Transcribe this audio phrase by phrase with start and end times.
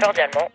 [0.00, 0.50] Cordialement,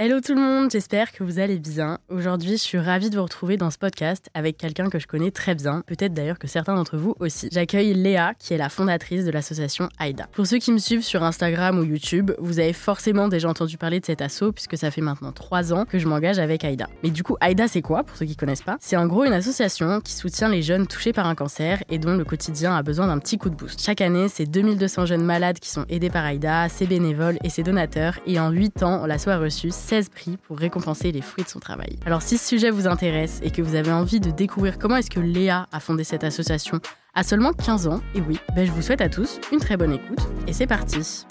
[0.00, 1.98] Hello tout le monde, j'espère que vous allez bien.
[2.08, 5.32] Aujourd'hui, je suis ravie de vous retrouver dans ce podcast avec quelqu'un que je connais
[5.32, 7.48] très bien, peut-être d'ailleurs que certains d'entre vous aussi.
[7.50, 10.28] J'accueille Léa, qui est la fondatrice de l'association AIDA.
[10.30, 13.98] Pour ceux qui me suivent sur Instagram ou YouTube, vous avez forcément déjà entendu parler
[13.98, 16.88] de cet asso puisque ça fait maintenant trois ans que je m'engage avec AIDA.
[17.02, 18.76] Mais du coup, AIDA c'est quoi pour ceux qui connaissent pas?
[18.80, 22.16] C'est en gros une association qui soutient les jeunes touchés par un cancer et dont
[22.16, 23.82] le quotidien a besoin d'un petit coup de boost.
[23.82, 27.64] Chaque année, c'est 2200 jeunes malades qui sont aidés par AIDA, ses bénévoles et ses
[27.64, 31.48] donateurs et en 8 ans, l'asso a reçu 16 prix pour récompenser les fruits de
[31.48, 31.98] son travail.
[32.04, 35.10] Alors si ce sujet vous intéresse et que vous avez envie de découvrir comment est-ce
[35.10, 36.80] que Léa a fondé cette association
[37.14, 39.92] à seulement 15 ans, et oui, ben je vous souhaite à tous une très bonne
[39.92, 41.24] écoute et c'est parti.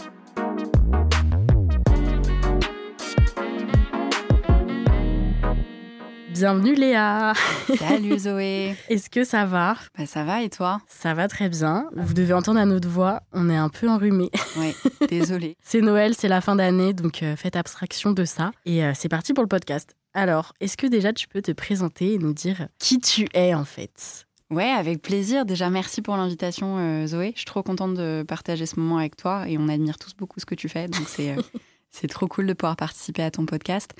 [6.37, 7.33] Bienvenue Léa
[7.79, 9.75] Salut Zoé Est-ce que ça va?
[9.97, 10.79] Bah, Ça va et toi?
[10.87, 11.89] Ça va très bien.
[11.95, 14.29] Vous devez entendre à notre voix, on est un peu enrhumé.
[14.55, 14.75] Oui,
[15.09, 15.57] désolée.
[15.63, 18.51] c'est Noël, c'est la fin d'année, donc euh, faites abstraction de ça.
[18.67, 19.95] Et euh, c'est parti pour le podcast.
[20.13, 23.65] Alors, est-ce que déjà tu peux te présenter et nous dire qui tu es en
[23.65, 24.27] fait?
[24.51, 25.43] Ouais, avec plaisir.
[25.43, 27.31] Déjà, merci pour l'invitation, euh, Zoé.
[27.33, 30.39] Je suis trop contente de partager ce moment avec toi et on admire tous beaucoup
[30.39, 30.87] ce que tu fais.
[30.87, 31.35] Donc, c'est
[31.91, 33.91] C'est trop cool de pouvoir participer à ton podcast.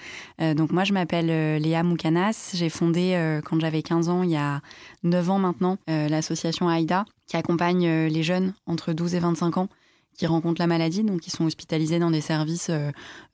[0.41, 2.51] Euh, donc moi, je m'appelle euh, Léa Moukanas.
[2.53, 4.61] J'ai fondé, euh, quand j'avais 15 ans, il y a
[5.03, 9.69] 9 ans maintenant, l'association AIDA, qui accompagne les jeunes entre 12 et 25 ans
[10.15, 12.71] qui rencontrent la maladie, donc qui sont hospitalisés dans des services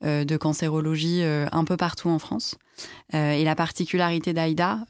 [0.02, 2.56] de cancérologie un peu partout en France.
[3.14, 4.80] et la particularité d'AIDA,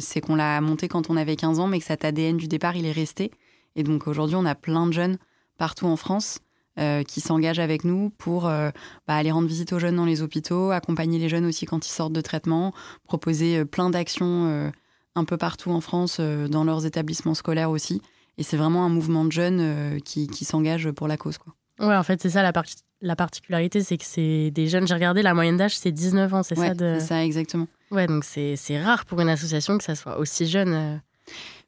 [0.00, 2.76] c'est qu'on l'a monté quand on avait 15 ans, mais que cet ADN du départ,
[2.76, 3.30] il est resté.
[3.76, 5.18] Et donc aujourd'hui, on a plein de jeunes
[5.58, 6.38] partout en France
[6.76, 8.70] euh, qui s'engagent avec nous pour euh,
[9.06, 11.92] bah, aller rendre visite aux jeunes dans les hôpitaux, accompagner les jeunes aussi quand ils
[11.92, 12.72] sortent de traitement,
[13.04, 14.72] proposer euh, plein d'actions
[15.14, 18.02] un peu partout en France, dans leurs établissements scolaires aussi.
[18.38, 21.38] Et c'est vraiment un mouvement de jeunes qui, qui s'engagent pour la cause.
[21.38, 21.54] Quoi.
[21.78, 22.52] Ouais, en fait, c'est ça la,
[23.00, 24.88] la particularité, c'est que c'est des jeunes.
[24.88, 26.96] J'ai regardé, la moyenne d'âge, c'est 19 ans, c'est ça de...
[26.98, 27.68] C'est ça, exactement.
[27.92, 31.00] Ouais, donc c'est rare pour une association que ça soit aussi jeune.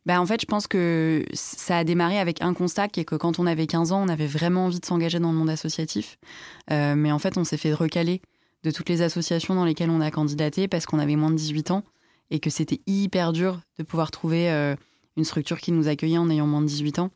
[0.06, 3.16] Bah, en fait, je pense que ça a démarré avec un constat qui est que
[3.16, 6.16] quand on avait 15 ans, on avait vraiment envie de s'engager dans le monde associatif.
[6.70, 8.22] Euh, mais en fait, on s'est fait recaler
[8.62, 11.72] de toutes les associations dans lesquelles on a candidaté parce qu'on avait moins de 18
[11.72, 11.82] ans
[12.30, 14.76] et que c'était hyper dur de pouvoir trouver euh,
[15.16, 17.10] une structure qui nous accueillait en ayant moins de 18 ans.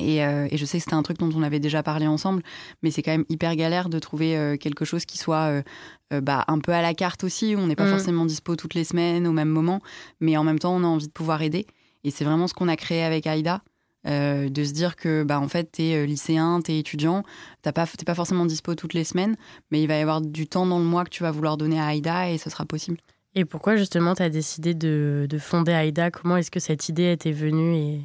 [0.00, 2.42] Euh, et, je sais que c'était un truc dont on avait déjà parlé ensemble,
[2.82, 5.62] mais c'est quand même hyper galère de trouver quelque chose qui soit
[6.10, 7.54] bah, un peu à la carte aussi.
[7.56, 7.90] On n'est pas mmh.
[7.90, 9.80] forcément dispo toutes les semaines au même moment,
[10.20, 11.64] mais en même temps, on a envie de pouvoir aider.
[12.04, 13.62] Et c'est vraiment ce qu'on a créé avec Aïda.
[14.06, 17.24] Euh, de se dire que bah en fait t'es euh, lycéen, t'es étudiant,
[17.62, 19.36] t'as pas t'es pas forcément dispo toutes les semaines,
[19.72, 21.80] mais il va y avoir du temps dans le mois que tu vas vouloir donner
[21.80, 22.98] à Aïda et ce sera possible.
[23.34, 26.12] Et pourquoi justement tu as décidé de, de fonder Aïda?
[26.12, 28.00] Comment est-ce que cette idée était venue et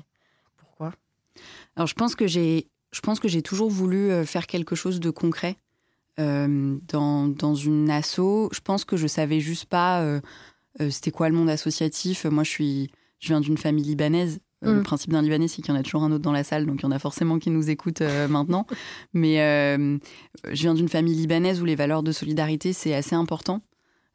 [0.57, 0.93] pourquoi?
[1.75, 4.99] Alors je pense que j'ai je pense que j'ai toujours voulu euh, faire quelque chose
[4.99, 5.57] de concret
[6.17, 8.49] dans, dans une asso.
[8.51, 10.03] Je pense que je savais juste pas
[10.89, 12.25] c'était quoi le monde associatif.
[12.25, 12.91] Moi je suis
[13.23, 14.39] je viens d'une famille libanaise.
[14.65, 14.83] Euh, le mm.
[14.83, 16.81] principe d'un Libanais, c'est qu'il y en a toujours un autre dans la salle, donc
[16.81, 18.67] il y en a forcément qui nous écoutent euh, maintenant.
[19.13, 19.97] Mais euh,
[20.51, 23.61] je viens d'une famille libanaise où les valeurs de solidarité, c'est assez important.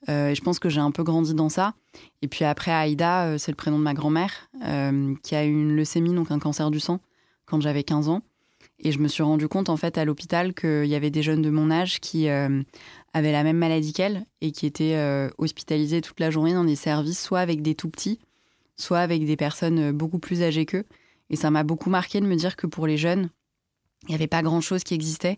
[0.06, 1.74] et je pense que j'ai un peu grandi dans ça.
[2.22, 4.50] Et puis après, Aïda, c'est le prénom de ma grand-mère,
[5.22, 7.00] qui a eu une leucémie, donc un cancer du sang,
[7.46, 8.22] quand j'avais 15 ans.
[8.80, 11.42] Et je me suis rendu compte, en fait, à l'hôpital, qu'il y avait des jeunes
[11.42, 16.30] de mon âge qui avaient la même maladie qu'elle et qui étaient hospitalisés toute la
[16.30, 18.20] journée dans des services, soit avec des tout petits,
[18.78, 20.84] soit avec des personnes euh, beaucoup plus âgées qu'eux.
[21.30, 23.30] Et ça m'a beaucoup marqué de me dire que pour les jeunes,
[24.04, 25.36] il n'y avait pas grand-chose qui existait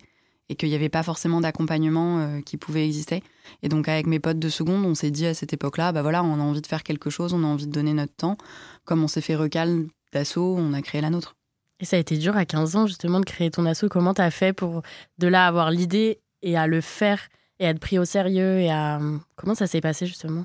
[0.49, 3.23] et qu'il n'y avait pas forcément d'accompagnement euh, qui pouvait exister.
[3.63, 6.23] Et donc avec mes potes de seconde, on s'est dit à cette époque-là, bah voilà,
[6.23, 8.37] on a envie de faire quelque chose, on a envie de donner notre temps.
[8.85, 11.37] Comme on s'est fait recal d'assaut, on a créé la nôtre.
[11.79, 13.89] Et ça a été dur à 15 ans justement de créer ton assaut.
[13.89, 14.83] Comment tu as fait pour
[15.19, 17.29] de là avoir l'idée et à le faire
[17.59, 19.01] et à être pris au sérieux et à
[19.37, 20.45] comment ça s'est passé justement?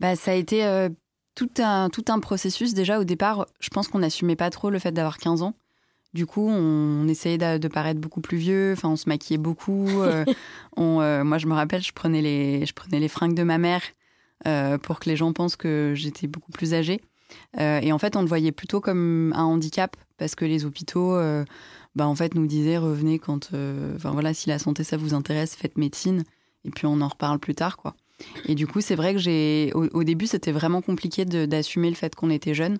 [0.00, 0.88] Bah, ça a été euh,
[1.34, 2.74] tout un, tout un processus.
[2.74, 5.54] Déjà, au départ, je pense qu'on n'assumait pas trop le fait d'avoir 15 ans.
[6.14, 8.72] Du coup, on, essayait de, paraître beaucoup plus vieux.
[8.76, 9.88] Enfin, on se maquillait beaucoup.
[9.88, 10.24] Euh,
[10.76, 13.56] on, euh, moi, je me rappelle, je prenais les, je prenais les fringues de ma
[13.56, 13.82] mère
[14.46, 17.00] euh, pour que les gens pensent que j'étais beaucoup plus âgée.
[17.58, 21.18] et en fait, on le voyait plutôt comme un handicap parce que les hôpitaux,
[21.94, 23.50] bah, en fait, nous disaient revenez quand,
[23.96, 26.24] enfin voilà, si la santé ça vous intéresse, faites médecine.
[26.64, 27.94] Et puis on en reparle plus tard, quoi.
[28.46, 32.14] Et du coup, c'est vrai que j'ai, au, début, c'était vraiment compliqué d'assumer le fait
[32.14, 32.78] qu'on était jeune.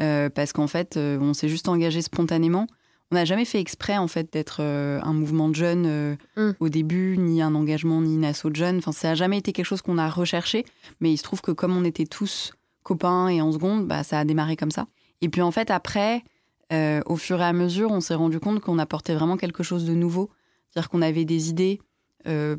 [0.00, 2.66] Euh, parce qu'en fait, euh, on s'est juste engagé spontanément.
[3.12, 6.52] On n'a jamais fait exprès en fait d'être euh, un mouvement de jeunes mm.
[6.60, 8.78] au début, ni un engagement, ni une asso de jeunes.
[8.78, 10.64] Enfin, ça n'a jamais été quelque chose qu'on a recherché,
[11.00, 12.52] mais il se trouve que comme on était tous
[12.82, 14.86] copains et en seconde, bah, ça a démarré comme ça.
[15.20, 16.22] Et puis en fait, après,
[17.06, 19.92] au fur et à mesure, on s'est rendu compte qu'on apportait vraiment quelque chose de
[19.92, 20.30] nouveau.
[20.70, 21.80] C'est-à-dire qu'on avait des idées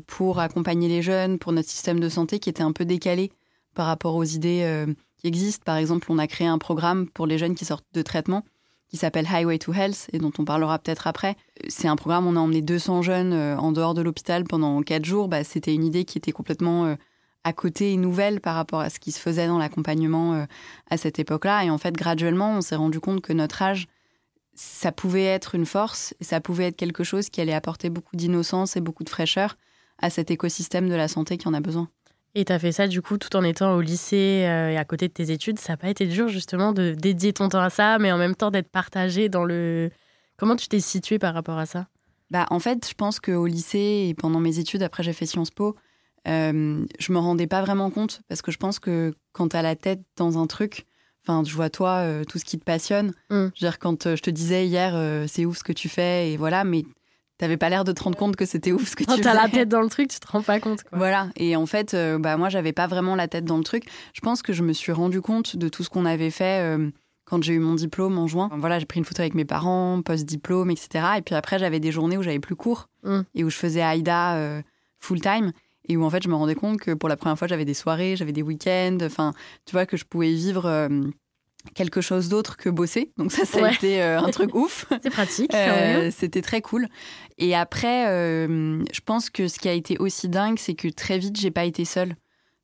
[0.06, 3.30] pour accompagner les jeunes, pour notre système de santé qui était un peu décalé
[3.74, 4.86] par rapport aux idées
[5.18, 5.62] qui existent.
[5.64, 8.44] Par exemple, on a créé un programme pour les jeunes qui sortent de traitement
[8.92, 11.36] qui s'appelle Highway to Health et dont on parlera peut-être après.
[11.68, 15.06] C'est un programme, on a emmené 200 jeunes euh, en dehors de l'hôpital pendant 4
[15.06, 15.28] jours.
[15.28, 16.94] Bah, C'était une idée qui était complètement euh,
[17.42, 20.44] à côté et nouvelle par rapport à ce qui se faisait dans l'accompagnement euh,
[20.90, 21.64] à cette époque-là.
[21.64, 23.88] Et en fait, graduellement, on s'est rendu compte que notre âge,
[24.54, 28.16] ça pouvait être une force et ça pouvait être quelque chose qui allait apporter beaucoup
[28.16, 29.56] d'innocence et beaucoup de fraîcheur
[29.98, 31.88] à cet écosystème de la santé qui en a besoin.
[32.34, 34.84] Et tu as fait ça du coup tout en étant au lycée euh, et à
[34.84, 35.58] côté de tes études.
[35.58, 38.34] Ça n'a pas été dur justement de dédier ton temps à ça, mais en même
[38.34, 39.90] temps d'être partagé dans le...
[40.38, 41.88] Comment tu t'es situé par rapport à ça?
[42.30, 45.50] Bah, En fait, je pense qu'au lycée et pendant mes études, après j'ai fait Sciences
[45.50, 45.76] Po,
[46.26, 49.62] euh, je me rendais pas vraiment compte parce que je pense que quand tu as
[49.62, 50.86] la tête dans un truc,
[51.22, 53.08] enfin, je vois toi, euh, tout ce qui te passionne.
[53.30, 53.30] Mm.
[53.30, 54.94] Je veux dire, quand euh, je te disais hier,
[55.28, 56.84] c'est ouf ce que tu fais, et voilà, mais
[57.42, 59.34] T'avais pas l'air de te rendre compte que c'était ouf ce que tu tu t'as
[59.34, 60.84] la tête dans le truc, tu te rends pas compte.
[60.92, 61.28] Voilà.
[61.34, 63.86] Et en fait, euh, bah moi, j'avais pas vraiment la tête dans le truc.
[64.14, 66.88] Je pense que je me suis rendu compte de tout ce qu'on avait fait euh,
[67.24, 68.48] quand j'ai eu mon diplôme en juin.
[68.58, 71.04] Voilà, j'ai pris une photo avec mes parents, post-diplôme, etc.
[71.18, 73.22] Et puis après, j'avais des journées où j'avais plus cours mm.
[73.34, 74.62] et où je faisais AIDA euh,
[75.00, 75.50] full time.
[75.88, 77.74] Et où en fait, je me rendais compte que pour la première fois, j'avais des
[77.74, 78.98] soirées, j'avais des week-ends.
[79.02, 79.32] Enfin,
[79.66, 80.90] tu vois, que je pouvais vivre
[81.74, 83.12] quelque chose d'autre que bosser.
[83.16, 84.86] Donc ça, ça a été euh, un truc ouf.
[85.02, 85.54] C'est pratique.
[85.54, 86.88] Euh, c'était très cool.
[87.38, 91.18] Et après, euh, je pense que ce qui a été aussi dingue, c'est que très
[91.18, 92.16] vite, j'ai pas été seule.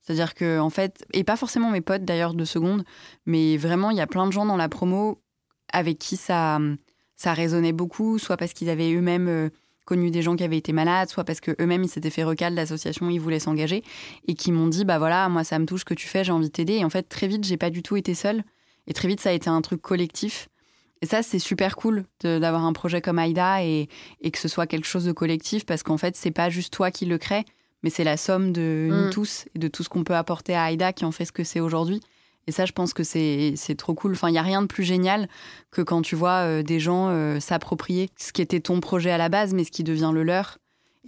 [0.02, 2.84] C'est-à-dire que en fait, et pas forcément mes potes d'ailleurs de seconde,
[3.26, 5.22] mais vraiment, il y a plein de gens dans la promo
[5.70, 6.58] avec qui ça,
[7.14, 9.50] ça résonnait beaucoup, soit parce qu'ils avaient eux-mêmes
[9.88, 12.54] connu des gens qui avaient été malades, soit parce que eux-mêmes ils s'étaient fait recal
[12.54, 13.82] l'association, ils voulaient s'engager
[14.26, 16.32] et qui m'ont dit bah voilà, moi ça me touche ce que tu fais, j'ai
[16.32, 16.74] envie de t'aider.
[16.74, 18.44] Et en fait, très vite, j'ai pas du tout été seule.
[18.86, 20.50] Et très vite, ça a été un truc collectif.
[21.00, 23.88] Et ça, c'est super cool d'avoir un projet comme AIDA et,
[24.30, 27.06] que ce soit quelque chose de collectif parce qu'en fait, c'est pas juste toi qui
[27.06, 27.44] le crée,
[27.82, 29.10] mais c'est la somme de nous mm.
[29.10, 31.44] tous et de tout ce qu'on peut apporter à AIDA qui en fait ce que
[31.44, 32.00] c'est aujourd'hui.
[32.48, 34.12] Et ça, je pense que c'est trop cool.
[34.12, 35.28] Enfin, il n'y a rien de plus génial
[35.70, 39.18] que quand tu vois euh, des gens euh, s'approprier ce qui était ton projet à
[39.18, 40.58] la base, mais ce qui devient le leur.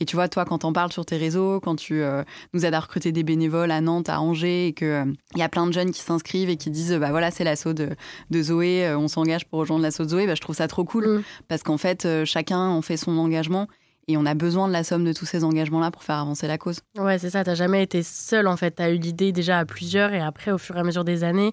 [0.00, 2.22] Et tu vois, toi, quand t'en parles sur tes réseaux, quand tu euh,
[2.54, 5.04] nous aides à recruter des bénévoles à Nantes, à Angers, et qu'il il euh,
[5.36, 7.90] y a plein de jeunes qui s'inscrivent et qui disent, bah voilà, c'est l'assaut de,
[8.30, 10.84] de, Zoé, euh, on s'engage pour rejoindre l'assaut de Zoé, bah, je trouve ça trop
[10.84, 11.06] cool.
[11.06, 11.22] Mm.
[11.48, 13.68] Parce qu'en fait, chacun en fait son engagement.
[14.10, 16.58] Et on a besoin de la somme de tous ces engagements-là pour faire avancer la
[16.58, 16.80] cause.
[16.98, 17.44] Ouais, c'est ça.
[17.44, 18.72] T'as jamais été seul, en fait.
[18.72, 21.52] T'as eu l'idée déjà à plusieurs, et après, au fur et à mesure des années,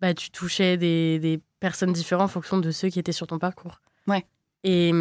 [0.00, 3.40] bah, tu touchais des, des personnes différentes en fonction de ceux qui étaient sur ton
[3.40, 3.80] parcours.
[4.06, 4.24] Ouais.
[4.62, 4.92] Et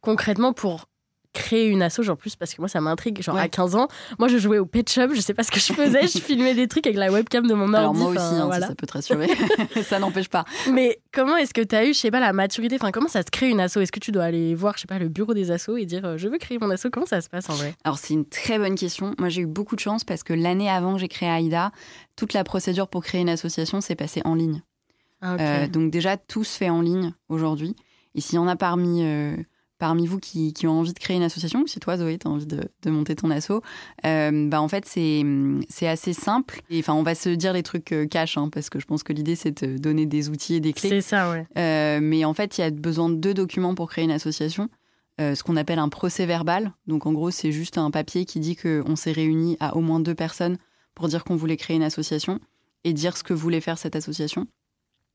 [0.00, 0.86] concrètement, pour
[1.34, 3.20] créer une asso, genre plus parce que moi ça m'intrigue.
[3.20, 3.88] Genre à 15 ans,
[4.18, 6.54] moi je jouais au Pet Shop, je sais pas ce que je faisais, je filmais
[6.54, 7.76] des trucs avec la webcam de mon ordi.
[7.76, 9.28] Alors moi aussi, hein, ça peut te rassurer,
[9.82, 10.44] ça n'empêche pas.
[10.72, 13.20] Mais comment est-ce que tu as eu, je sais pas, la maturité, enfin comment ça
[13.20, 13.78] se crée une asso?
[13.78, 16.04] Est-ce que tu dois aller voir, je sais pas, le bureau des assos et dire
[16.04, 16.86] euh, je veux créer mon asso?
[16.90, 17.74] Comment ça se passe en vrai?
[17.84, 19.14] Alors c'est une très bonne question.
[19.18, 21.72] Moi j'ai eu beaucoup de chance parce que l'année avant que j'ai créé AIDA,
[22.16, 24.62] toute la procédure pour créer une association s'est passée en ligne.
[25.20, 27.74] Ah, euh, donc déjà tout se fait en ligne aujourd'hui.
[28.14, 29.36] Et s'il y en a parmi euh,
[29.84, 32.46] parmi vous qui, ont envie de créer une association, si toi, Zoé, tu as envie
[32.46, 33.60] de, monter ton asso,
[34.06, 36.62] euh, bah, en fait, c'est assez simple.
[36.70, 39.02] Et enfin, on va se dire les trucs euh, cash, hein, parce que je pense
[39.02, 40.88] que l'idée, c'est de donner des outils et des clés.
[40.88, 41.46] C'est ça, ouais.
[41.58, 44.70] Euh, mais en fait, il y a besoin de deux documents pour créer une association.
[45.18, 46.72] ce qu'on appelle un procès verbal.
[46.86, 50.00] Donc, en gros, c'est juste un papier qui dit qu'on s'est réunis à au moins
[50.00, 50.56] deux personnes
[50.94, 52.40] pour dire qu'on voulait créer une association
[52.84, 54.46] et dire ce que voulait faire cette association.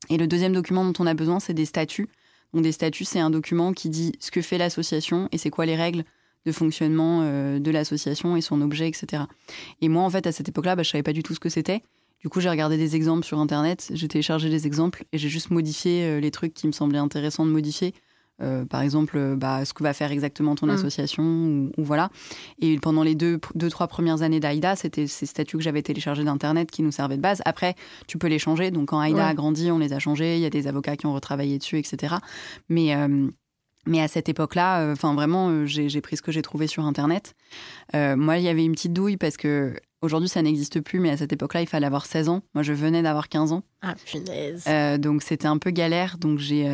[0.09, 2.07] Et le deuxième document dont on a besoin, c'est des statuts.
[2.53, 5.65] Donc des statuts, c'est un document qui dit ce que fait l'association et c'est quoi
[5.65, 6.03] les règles
[6.45, 9.23] de fonctionnement euh, de l'association et son objet, etc.
[9.81, 11.49] Et moi, en fait, à cette époque-là, bah, je savais pas du tout ce que
[11.49, 11.83] c'était.
[12.21, 15.51] Du coup, j'ai regardé des exemples sur Internet, j'ai téléchargé des exemples et j'ai juste
[15.51, 17.93] modifié euh, les trucs qui me semblaient intéressants de modifier
[18.41, 20.71] Euh, par exemple, euh, bah, ce que va faire exactement ton Mm.
[20.71, 22.09] association, ou, ou voilà.
[22.59, 26.23] Et pendant les deux, deux trois premières années d'Aïda, c'était ces statuts que j'avais téléchargés
[26.23, 27.41] d'Internet qui nous servaient de base.
[27.45, 27.75] Après,
[28.07, 28.71] tu peux les changer.
[28.71, 29.29] Donc, quand Aïda Ouais.
[29.29, 30.35] a grandi, on les a changés.
[30.35, 32.15] Il y a des avocats qui ont retravaillé dessus, etc.
[32.69, 33.27] Mais, euh,
[33.87, 36.85] mais à cette époque-là, euh, enfin, vraiment, euh, j'ai pris ce que j'ai trouvé sur
[36.85, 37.33] Internet.
[37.95, 41.09] Euh, moi, il y avait une petite douille parce que aujourd'hui, ça n'existe plus, mais
[41.09, 42.41] à cette époque-là, il fallait avoir 16 ans.
[42.53, 43.63] Moi, je venais d'avoir 15 ans.
[43.81, 44.65] Ah, punaise.
[45.01, 46.17] Donc c'était un peu galère.
[46.19, 46.69] Donc j'ai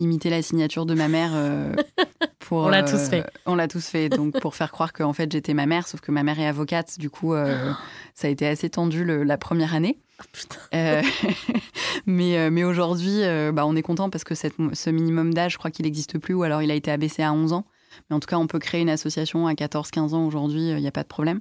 [0.00, 1.30] euh, imité la signature de ma mère.
[1.34, 1.72] euh,
[2.40, 3.24] pour, On l'a euh, tous fait.
[3.46, 4.08] On l'a tous fait.
[4.08, 6.98] Donc pour faire croire qu'en fait j'étais ma mère, sauf que ma mère est avocate.
[6.98, 7.72] Du coup, euh,
[8.14, 9.98] ça a été assez tendu le- la première année.
[10.74, 11.02] Euh,
[12.06, 15.52] mais euh, mais aujourd'hui, euh, bah, on est content parce que cette, ce minimum d'âge,
[15.52, 17.64] je crois qu'il n'existe plus, ou alors il a été abaissé à 11 ans.
[18.10, 20.86] Mais en tout cas, on peut créer une association à 14-15 ans aujourd'hui, il n'y
[20.86, 21.40] a pas de problème.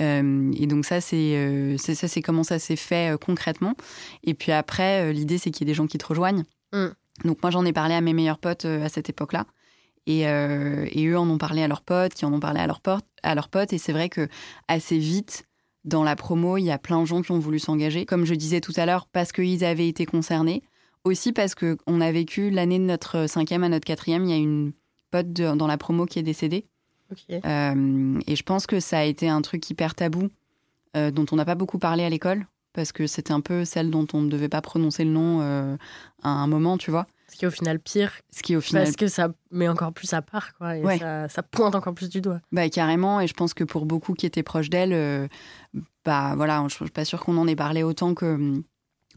[0.00, 3.74] Euh, et donc ça, c'est euh, ça, c'est comment ça s'est fait euh, concrètement.
[4.22, 6.44] Et puis après, euh, l'idée, c'est qu'il y ait des gens qui te rejoignent.
[6.72, 6.86] Mm.
[7.24, 9.46] Donc moi, j'en ai parlé à mes meilleurs potes euh, à cette époque-là.
[10.06, 12.66] Et, euh, et eux en ont parlé à leurs potes, qui en ont parlé à
[12.66, 13.04] leurs potes.
[13.22, 13.72] À leurs potes.
[13.72, 14.28] Et c'est vrai que
[14.68, 15.44] assez vite,
[15.84, 18.06] dans la promo, il y a plein de gens qui ont voulu s'engager.
[18.06, 20.62] Comme je disais tout à l'heure, parce qu'ils avaient été concernés.
[21.04, 24.36] Aussi parce qu'on a vécu l'année de notre cinquième à notre quatrième, il y a
[24.36, 24.72] une
[25.10, 26.66] pote de- dans la promo qui est décédée.
[27.44, 30.28] Euh, et je pense que ça a été un truc hyper tabou,
[30.96, 33.90] euh, dont on n'a pas beaucoup parlé à l'école, parce que c'était un peu celle
[33.90, 35.76] dont on ne devait pas prononcer le nom euh,
[36.22, 37.06] à un moment, tu vois.
[37.28, 39.92] Ce qui est au final pire, Ce qui, au final, parce que ça met encore
[39.92, 40.76] plus à part, quoi.
[40.76, 40.98] Et Ouais.
[40.98, 42.40] ça, ça pointe encore plus du doigt.
[42.50, 45.28] bah, carrément, et je pense que pour beaucoup qui étaient proches d'elle, euh,
[46.04, 48.62] bah voilà, je suis pas sûre qu'on en ait parlé autant que hum,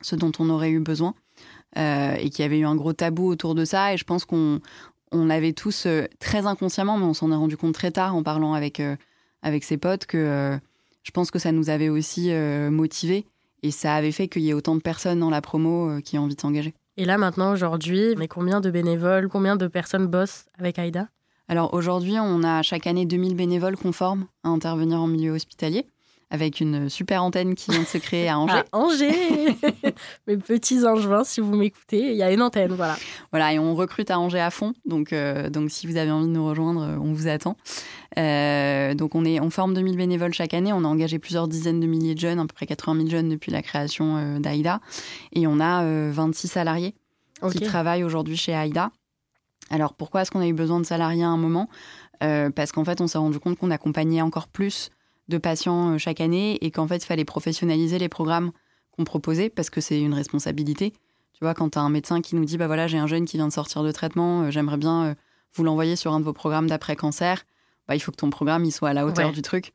[0.01, 1.15] ce dont on aurait eu besoin,
[1.77, 4.25] euh, et qu'il y avait eu un gros tabou autour de ça, et je pense
[4.25, 4.59] qu'on
[5.11, 8.21] on avait tous euh, très inconsciemment, mais on s'en est rendu compte très tard en
[8.21, 8.79] parlant avec,
[9.41, 10.59] avec ses potes, que
[11.03, 12.31] je pense que ça nous avait aussi
[12.69, 13.25] motivés,
[13.63, 16.19] et ça avait fait qu'il y ait autant de personnes dans la promo euh, qui
[16.19, 16.73] ont envie de s'engager.
[16.97, 21.07] Et là, maintenant, aujourd'hui, mais combien de bénévoles, combien de personnes bossent avec Aïda?
[21.47, 25.87] Alors aujourd'hui, on a chaque année 2000 bénévoles conformes à intervenir en milieu hospitalier,
[26.33, 28.63] avec une super antenne qui vient de se créer à Angers.
[28.71, 29.55] À Angers
[30.27, 32.97] Mes petits angevins, si vous m'écoutez, il y a une antenne, voilà.
[33.31, 34.73] Voilà, et on recrute à Angers à fond.
[34.85, 37.55] Donc, euh, donc si vous avez envie de nous rejoindre, euh, on vous attend.
[38.17, 40.73] Euh, donc on, est, on forme 2000 bénévoles chaque année.
[40.73, 43.29] On a engagé plusieurs dizaines de milliers de jeunes, à peu près 80 000 jeunes
[43.29, 44.79] depuis la création euh, d'AIDA.
[45.33, 46.95] Et on a euh, 26 salariés
[47.51, 48.91] qui travaillent aujourd'hui chez AIDA.
[49.69, 51.67] Alors pourquoi est-ce qu'on a eu besoin de salariés à un moment?
[52.19, 54.91] Parce qu'en fait, on s'est rendu compte qu'on accompagnait encore plus
[55.29, 58.51] de patients euh, chaque année et qu'en fait, il fallait professionnaliser les programmes
[58.91, 60.91] qu'on proposait parce que c'est une responsabilité.
[61.33, 63.25] Tu vois, quand tu as un médecin qui nous dit bah voilà, j'ai un jeune
[63.25, 65.13] qui vient de sortir de traitement, euh, j'aimerais bien euh,
[65.55, 67.43] vous l'envoyer sur un de vos programmes d'après-cancer,
[67.87, 69.33] bah, il faut que ton programme il soit à la hauteur Ouais.
[69.33, 69.73] du truc.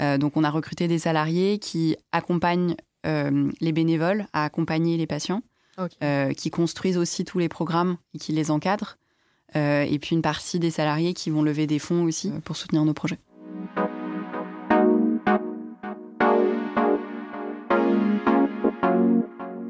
[0.00, 5.42] Euh, donc, on a recruté des salariés qui accompagnent les bénévoles à accompagner les patients
[6.36, 8.98] qui construisent aussi tous les programmes et qui les encadrent.
[9.54, 12.92] Et puis une partie des salariés qui vont lever des fonds aussi pour soutenir nos
[12.92, 13.18] projets.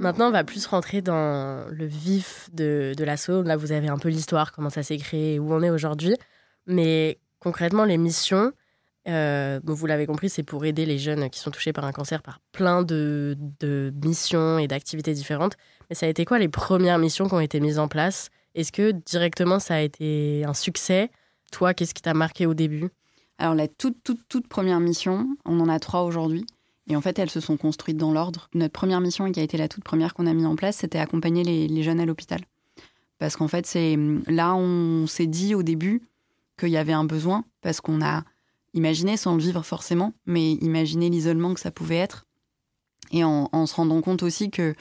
[0.00, 3.42] Maintenant, on va plus rentrer dans le vif de, de l'assaut.
[3.42, 6.16] Là, vous avez un peu l'histoire, comment ça s'est créé, où on est aujourd'hui.
[6.66, 8.52] Mais concrètement, les missions,
[9.08, 12.22] euh, vous l'avez compris, c'est pour aider les jeunes qui sont touchés par un cancer
[12.22, 15.56] par plein de, de missions et d'activités différentes.
[15.90, 18.30] Mais ça a été quoi les premières missions qui ont été mises en place?
[18.54, 21.10] Est-ce que directement ça a été un succès?
[21.52, 22.88] Toi, qu'est-ce qui t'a marqué au début?
[23.36, 26.46] Alors la toute, toute, toute première mission, on en a trois aujourd'hui.
[26.90, 28.50] Et en fait, elles se sont construites dans l'ordre.
[28.52, 30.76] Notre première mission, et qui a été la toute première qu'on a mis en place,
[30.78, 32.40] c'était accompagner les, les jeunes à l'hôpital.
[33.18, 36.02] Parce qu'en fait, c'est là on s'est dit au début
[36.58, 38.24] qu'il y avait un besoin, parce qu'on a
[38.74, 42.26] imaginé, sans le vivre forcément, mais imaginé l'isolement que ça pouvait être.
[43.12, 44.74] Et en, en se rendant compte aussi que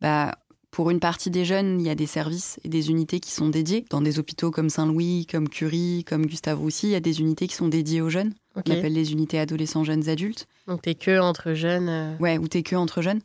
[0.00, 0.34] bah,
[0.72, 3.48] pour une partie des jeunes, il y a des services et des unités qui sont
[3.50, 3.84] dédiées.
[3.90, 7.46] Dans des hôpitaux comme Saint-Louis, comme Curie, comme Gustave Roussy, il y a des unités
[7.46, 8.32] qui sont dédiées aux jeunes.
[8.56, 8.64] Ok.
[8.68, 10.48] On appelle les unités adolescents, jeunes, adultes.
[10.66, 11.88] Donc t'es que entre jeunes.
[11.88, 13.20] euh, Ouais, où t'es que entre jeunes.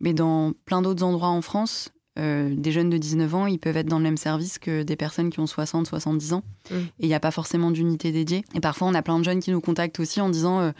[0.00, 3.76] Mais dans plein d'autres endroits en France, euh, des jeunes de 19 ans, ils peuvent
[3.76, 6.42] être dans le même service que des personnes qui ont 60, 70 ans.
[6.70, 6.74] Mm.
[6.76, 8.44] Et il n'y a pas forcément d'unité dédiée.
[8.54, 10.70] Et parfois, on a plein de jeunes qui nous contactent aussi en disant euh,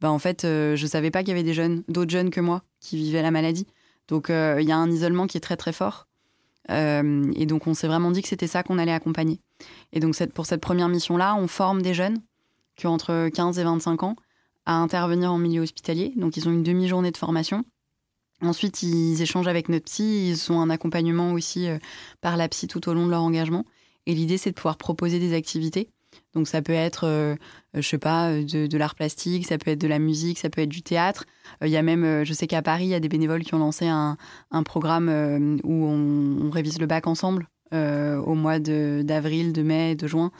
[0.00, 2.40] bah, En fait, euh, je savais pas qu'il y avait des jeunes, d'autres jeunes que
[2.40, 3.66] moi, qui vivaient la maladie.
[4.08, 6.06] Donc, euh, il y a un isolement qui est très, très fort.
[6.70, 9.40] Euh, et donc, on s'est vraiment dit que c'était ça qu'on allait accompagner.
[9.92, 12.18] Et donc, pour cette première mission-là, on forme des jeunes
[12.76, 14.16] qui ont entre 15 et 25 ans
[14.64, 16.12] à intervenir en milieu hospitalier.
[16.16, 17.64] Donc, ils ont une demi-journée de formation.
[18.42, 20.28] Ensuite, ils échangent avec notre psy.
[20.28, 21.78] Ils ont un accompagnement aussi euh,
[22.20, 23.64] par la psy tout au long de leur engagement.
[24.06, 25.90] Et l'idée, c'est de pouvoir proposer des activités.
[26.34, 27.36] Donc, ça peut être, euh,
[27.74, 30.50] je sais pas, euh, de, de l'art plastique, ça peut être de la musique, ça
[30.50, 31.24] peut être du théâtre.
[31.62, 33.44] Euh, Il y a même, euh, je sais qu'à Paris, il y a des bénévoles
[33.44, 34.16] qui ont lancé un,
[34.64, 40.30] programme où on, révise le bac ensemble au mois d'avril, de, mai, de juin.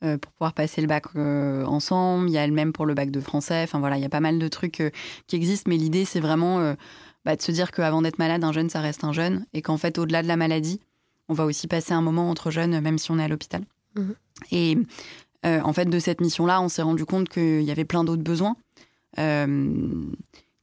[0.00, 2.28] pour pouvoir passer le bac ensemble.
[2.28, 3.62] Il y a le même pour le bac de français.
[3.62, 4.82] Enfin voilà, il y a pas mal de trucs
[5.26, 5.68] qui existent.
[5.68, 6.74] Mais l'idée, c'est vraiment
[7.24, 9.44] bah, de se dire qu'avant d'être malade, un jeune, ça reste un jeune.
[9.52, 10.80] Et qu'en fait, au-delà de la maladie,
[11.28, 13.62] on va aussi passer un moment entre jeunes, même si on est à l'hôpital.
[13.96, 14.14] Mhm.
[14.52, 14.78] Et
[15.46, 18.22] euh, en fait, de cette mission-là, on s'est rendu compte qu'il y avait plein d'autres
[18.22, 18.56] besoins
[19.18, 20.04] euh,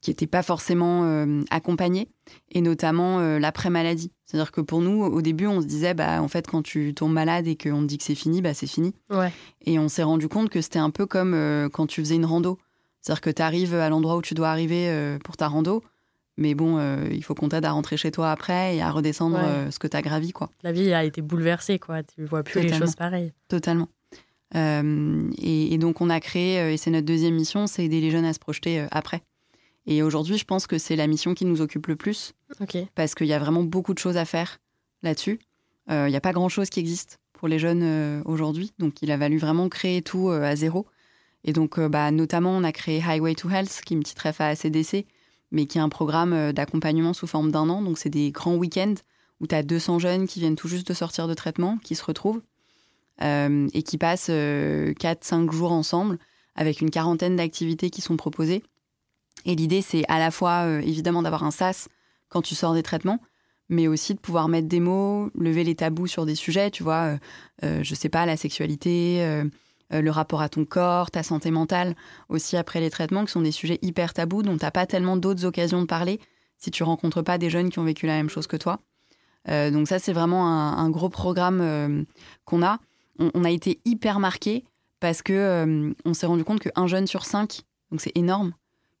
[0.00, 2.08] qui n'étaient pas forcément euh, accompagnés,
[2.50, 4.12] et notamment l'après-maladie.
[4.24, 7.12] C'est-à-dire que pour nous, au début, on se disait, bah, en fait, quand tu tombes
[7.12, 8.94] malade et qu'on te dit que c'est fini, bah, c'est fini.
[9.64, 12.58] Et on s'est rendu compte que c'était un peu comme quand tu faisais une rando.
[13.00, 15.82] C'est-à-dire que tu arrives à l'endroit où tu dois arriver pour ta rando,
[16.36, 16.78] mais bon,
[17.10, 19.38] il faut qu'on t'aide à rentrer chez toi après et à redescendre
[19.70, 20.32] ce que tu as gravi.
[20.32, 20.50] Quoi.
[20.62, 22.02] La vie a été bouleversée, quoi.
[22.02, 23.32] tu vois plus les choses pareilles.
[23.48, 23.88] Totalement.
[24.54, 28.10] Euh, et, donc on a créé, euh, et c'est notre deuxième mission, c'est aider les
[28.10, 29.22] jeunes à se projeter euh, après.
[29.86, 32.34] Et aujourd'hui, je pense que c'est la mission qui nous occupe le plus.
[32.94, 34.58] Parce qu'il y a vraiment beaucoup de choses à faire
[35.02, 35.38] là-dessus.
[35.88, 38.72] Il n'y a pas grand-chose qui existe pour les jeunes aujourd'hui.
[38.80, 40.88] Donc il a valu vraiment créer tout à zéro.
[41.44, 44.40] Et donc, bah, notamment, on a créé Highway to Health, qui est une petite ref
[44.40, 45.06] à ACDC,
[45.50, 47.82] mais qui est un programme d'accompagnement sous forme d'un an.
[47.82, 48.94] Donc, c'est des grands week-ends
[49.40, 52.04] où tu as 200 jeunes qui viennent tout juste de sortir de traitement, qui se
[52.04, 52.42] retrouvent.
[53.22, 56.18] Euh, et qui passent 4-5 euh, jours ensemble
[56.54, 58.62] avec une quarantaine d'activités qui sont proposées.
[59.46, 61.88] Et l'idée, c'est à la fois euh, évidemment d'avoir un SAS
[62.28, 63.18] quand tu sors des traitements,
[63.70, 67.18] mais aussi de pouvoir mettre des mots, lever les tabous sur des sujets, tu vois,
[67.62, 69.42] je sais pas, la sexualité,
[69.90, 71.94] le rapport à ton corps, ta santé mentale,
[72.28, 75.16] aussi après les traitements, qui sont des sujets hyper tabous dont tu n'as pas tellement
[75.16, 76.20] d'autres occasions de parler
[76.58, 78.80] si tu rencontres pas des jeunes qui ont vécu la même chose que toi.
[79.46, 82.06] donc ça, c'est vraiment un gros programme
[82.44, 82.78] qu'on a
[83.18, 84.64] on, a été hyper marqué
[85.00, 88.52] parce que euh, on s'est rendu compte qu'un jeune sur cinq, donc c'est énorme,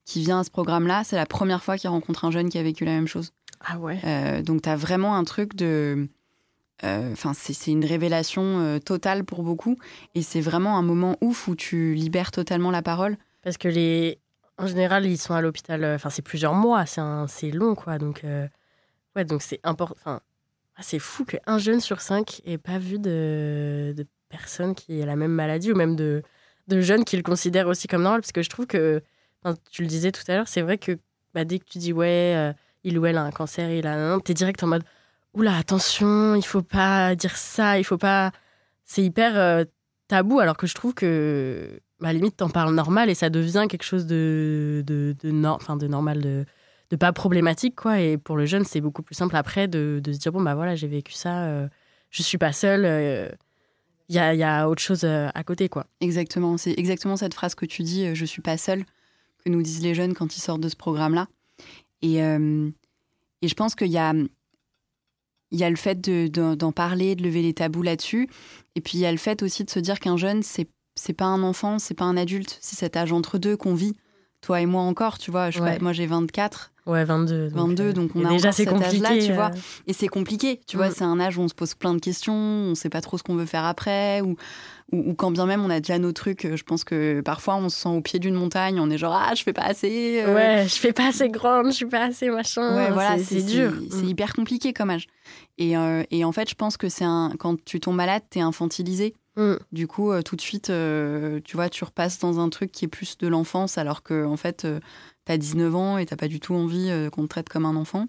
[0.04, 2.62] qui vient à ce programme-là, c'est la première fois qu'il rencontre un jeune qui a
[2.62, 3.32] vécu la même chose.
[3.60, 3.98] Ah ouais.
[4.04, 6.08] Euh, donc tu as vraiment un truc de.
[6.84, 9.76] Euh, enfin, c'est une révélation totale pour beaucoup.
[10.14, 13.16] Et c'est vraiment un moment ouf où tu libères totalement la parole.
[13.42, 14.18] Parce que les.
[14.58, 15.84] En général, ils sont à l'hôpital.
[15.84, 16.84] Enfin, c'est plusieurs mois.
[16.86, 17.98] C'est long, quoi.
[17.98, 18.24] Donc,
[19.16, 20.20] ouais, donc c'est important.
[20.76, 25.06] Ah, c'est fou qu'un jeune sur cinq ait pas vu de, de personne qui a
[25.06, 26.22] la même maladie ou même de,
[26.68, 28.20] jeunes qui le considèrent aussi comme normal.
[28.20, 29.02] Parce que je trouve que,
[29.70, 30.98] tu le disais tout à l'heure, c'est vrai que
[31.34, 32.52] bah, dès que tu dis ouais, euh,
[32.84, 34.82] il ou elle a un cancer, il a un, t'es direct en mode
[35.36, 38.32] oula, attention, il faut pas dire ça, il faut pas.
[38.84, 39.64] C'est hyper euh,
[40.08, 43.30] tabou alors que je trouve que, bah, à la limite, t'en parles normal et ça
[43.30, 46.46] devient quelque chose de, de, de, normal, de
[46.90, 48.00] de pas problématique quoi.
[48.00, 50.74] Et pour le jeune c'est beaucoup plus simple après de, se dire bon bah voilà
[50.74, 51.68] j'ai vécu ça euh,
[52.10, 53.28] je suis pas seule il euh,
[54.08, 55.86] y, a, y, a, autre chose euh, à côté quoi.
[56.00, 58.84] Exactement c'est exactement cette phrase que tu dis je suis pas seule
[59.44, 61.26] que nous disent les jeunes quand ils sortent de ce programme là
[62.02, 64.12] et, et je pense qu'il y a
[65.50, 68.28] il y a le fait d'en parler, de lever les tabous là-dessus.
[68.74, 71.12] Et puis il y a le fait aussi de se dire qu'un jeune, c'est c'est
[71.12, 73.96] pas un enfant, c'est pas un adulte, c'est cet âge entre deux qu'on vit.
[74.46, 75.50] Toi et moi encore, tu vois.
[75.50, 76.70] Je moi j'ai 24.
[76.86, 77.48] Ouais, 22.
[77.48, 79.46] 22, donc, euh, on a déjà c'est compliqué, tu vois.
[79.46, 79.88] Euh.
[79.88, 80.92] Et c'est compliqué, tu vois.
[80.92, 83.24] C'est un âge où on se pose plein de questions, on sait pas trop ce
[83.24, 84.36] qu'on veut faire après, ou,
[84.92, 86.44] ou, quand bien même on a déjà nos trucs.
[86.44, 89.20] Euh, je pense que parfois on se sent au pied d'une montagne, on est genre
[89.20, 90.22] ah je fais pas assez.
[90.24, 92.76] Ouais, je fais pas assez grande, je suis pas assez machin.
[92.76, 93.72] Ouais, voilà, c'est dur.
[93.90, 94.08] C'est mm.
[94.08, 95.08] hyper compliqué comme âge.
[95.58, 95.72] Et,
[96.12, 99.12] et en fait, je pense que c'est un quand tu tombes malade, t'es infantilisé.
[99.36, 99.56] Mm.
[99.72, 100.72] Du coup, tout de suite,
[101.44, 104.36] tu vois, tu repasses dans un truc qui est plus de l'enfance, alors que en
[104.36, 104.66] fait,
[105.26, 107.76] t'as 19 ans et t'as pas du tout envie euh, qu'on te traite comme un
[107.76, 108.06] enfant.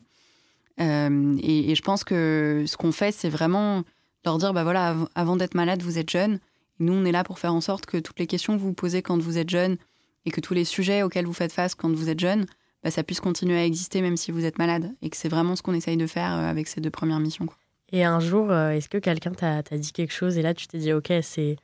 [0.79, 3.83] Euh, et, je pense que ce qu'on fait, c'est vraiment
[4.23, 6.35] leur dire, bah voilà, avant d'être malade, vous êtes jeune.
[6.79, 8.73] Et nous, on est là pour faire en sorte que toutes les questions que vous
[8.73, 9.77] posez quand vous êtes jeune
[10.25, 12.45] et que tous les sujets auxquels vous faites face quand vous êtes jeune,
[12.83, 14.93] bah, ça puisse continuer à exister même si vous êtes malade.
[15.01, 17.47] Et que c'est vraiment ce qu'on essaye de faire euh, avec ces deux premières missions.
[17.91, 20.93] Et un jour, est-ce que quelqu'un t'a dit quelque chose et là, tu t'es dit,
[20.93, 21.55] OK, c'est,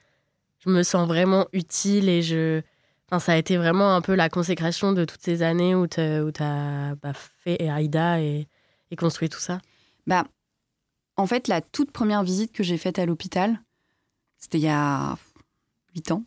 [0.60, 2.62] je me sens vraiment utile et je,
[3.20, 6.96] ça a été vraiment un peu la consécration de toutes ces années où tu as
[7.02, 8.48] bah, fait Aïda et,
[8.92, 9.60] et, construit tout ça?
[10.08, 10.26] Bah,
[11.18, 13.60] En fait, la toute première visite que j'ai faite à l'hôpital,
[14.38, 15.18] c'était il y a
[15.96, 16.24] 8 ans.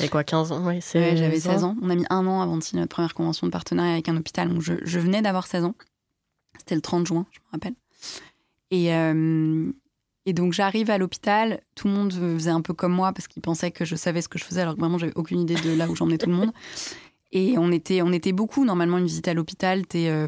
[0.00, 0.66] Et quoi, 15 ans?
[0.66, 1.76] Oui, j'avais 16 ans.
[1.80, 4.16] On a mis un an avant de signer notre première convention de partenariat avec un
[4.16, 4.48] hôpital.
[4.48, 5.74] Donc je, je venais d'avoir 16 ans.
[6.58, 7.74] C'était le 30 juin, je me rappelle.
[8.70, 9.70] Et, euh,
[10.26, 13.42] et donc j'arrive à l'hôpital, tout le monde faisait un peu comme moi parce qu'ils
[13.42, 15.74] pensaient que je savais ce que je faisais alors que vraiment j'avais aucune idée de
[15.74, 16.52] là où j'emmenais tout le monde.
[17.32, 18.64] Et on était, on était beaucoup.
[18.64, 20.26] Normalement, une visite à l'hôpital, t'es euh,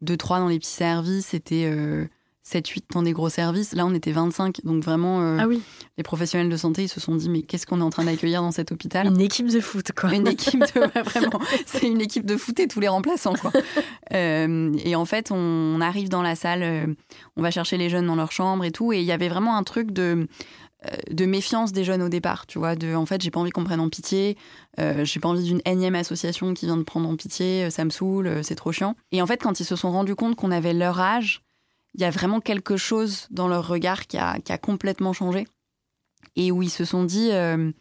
[0.00, 2.06] deux, trois dans les petits services, c'était euh,
[2.50, 3.74] 7-8 dans des gros services.
[3.74, 4.64] Là, on était 25.
[4.64, 5.62] Donc vraiment, euh, Ah oui,
[5.96, 8.42] les professionnels de santé, ils se sont dit, mais qu'est-ce qu'on est en train d'accueillir
[8.42, 10.12] dans cet hôpital une équipe de foot, quoi.
[10.12, 10.80] Une équipe de...
[10.80, 13.52] ouais, vraiment, c'est une équipe de foot et tous les remplaçants, quoi.
[14.12, 16.86] Euh, et en fait, on arrive dans la salle, euh,
[17.36, 18.92] on va chercher les jeunes dans leur chambre et tout.
[18.92, 20.26] Et il y avait vraiment un truc de
[21.10, 23.64] de méfiance des jeunes au départ, tu vois, de en fait j'ai pas envie qu'on
[23.64, 24.38] prenne en pitié,
[24.78, 27.90] euh, j'ai pas envie d'une énième association qui vient de prendre en pitié, ça me
[27.90, 28.96] saoule, c'est trop chiant.
[29.12, 31.42] Et en fait quand ils se sont rendus compte qu'on avait leur âge,
[31.94, 35.46] il y a vraiment quelque chose dans leur regard qui a, complètement changé
[36.36, 37.72] et où ils se sont dit, euh,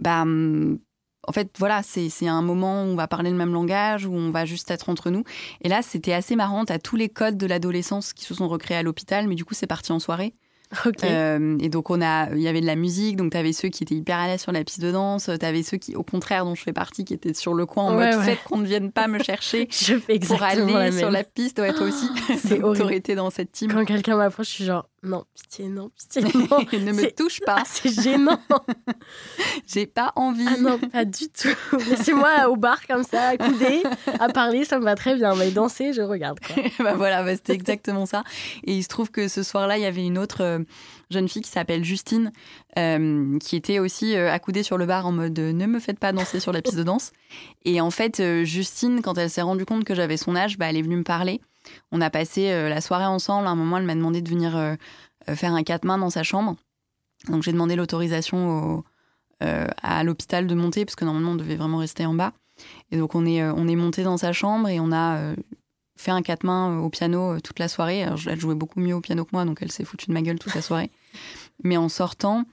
[0.00, 0.78] bah hum,
[1.26, 4.30] en fait voilà c'est un moment où on va parler le même langage, où on
[4.30, 5.24] va juste être entre nous.
[5.62, 8.78] Et là c'était assez marrant, t'as tous les codes de l'adolescence qui se sont recréés
[8.78, 10.34] à l'hôpital, mais du coup c'est parti en soirée.
[11.04, 13.84] Euh, et donc on a, il y avait de la musique, donc t'avais ceux qui
[13.84, 16.54] étaient hyper à l'aise sur la piste de danse, t'avais ceux qui, au contraire, dont
[16.54, 18.24] je fais partie, qui étaient sur le coin en Ouais, mode ouais.
[18.24, 21.58] faites qu'on ne vienne pas me chercher je fais pour aller la sur la piste.
[21.60, 22.08] Ouais, toi aussi.
[22.38, 22.92] C'est horrible.
[22.92, 23.70] Été dans cette team.
[23.72, 26.58] Quand quelqu'un m'approche, je suis genre non, pitié, non, pitié, non.
[26.72, 28.38] ne me touche pas, Ah, c'est gênant.
[29.66, 30.44] j'ai pas envie.
[30.46, 31.48] Ah non, pas du tout.
[31.88, 33.82] Laissez-moi au bar comme ça, accoudé,
[34.18, 35.34] à parler, ça me va très bien.
[35.36, 36.38] Mais danser, je regarde.
[36.40, 36.62] Quoi.
[36.80, 38.24] bah voilà, bah, c'était exactement ça.
[38.64, 40.58] Et il se trouve que ce soir-là, il y avait une autre euh,
[41.10, 42.32] jeune fille qui s'appelle Justine,
[42.78, 46.12] euh, qui était aussi euh, accoudée sur le bar en mode ne me faites pas
[46.12, 47.12] danser sur la piste de danse.
[47.64, 50.76] Et en fait, Justine, quand elle s'est rendue compte que j'avais son âge, bah, elle
[50.76, 51.40] est venue me parler.
[51.92, 53.46] On a passé euh, la soirée ensemble.
[53.46, 54.74] À un moment, elle m'a demandé de venir euh,
[55.28, 56.56] euh, faire un quatre mains dans sa chambre.
[57.28, 58.84] Donc j'ai demandé l'autorisation au-
[59.40, 62.32] à l'hôpital de monter, parce que normalement, on devait vraiment rester en bas.
[62.90, 65.34] Et donc on est, est monté dans sa chambre et on a
[65.96, 68.04] fait un quatre mains euh, au piano toute la soirée.
[68.04, 70.22] Alors, elle jouait beaucoup mieux au piano que moi, donc elle s'est foutue de ma
[70.22, 70.90] gueule toute la soirée.
[71.64, 72.44] Mais en sortant,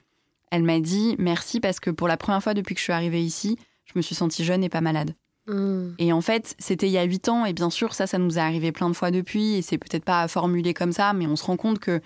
[0.50, 3.22] elle m'a dit merci parce que pour la première fois depuis que je suis arrivée
[3.22, 5.14] ici, je me suis sentie jeune et pas malade.
[5.46, 5.90] Hmm.
[5.98, 8.38] Et en fait, c'était il y a huit ans, et bien sûr, ça, ça nous
[8.38, 11.36] est arrivé plein de fois depuis, et c'est peut-être pas formulé comme ça, mais on
[11.36, 12.00] se rend compte que,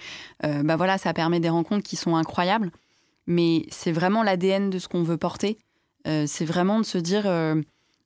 [0.44, 2.70] euh, bah voilà, ça permet des rencontres qui sont incroyables.
[3.26, 5.58] Mais c'est vraiment l'ADN de ce qu'on veut porter.
[6.06, 7.60] Euh, c'est vraiment de se dire euh,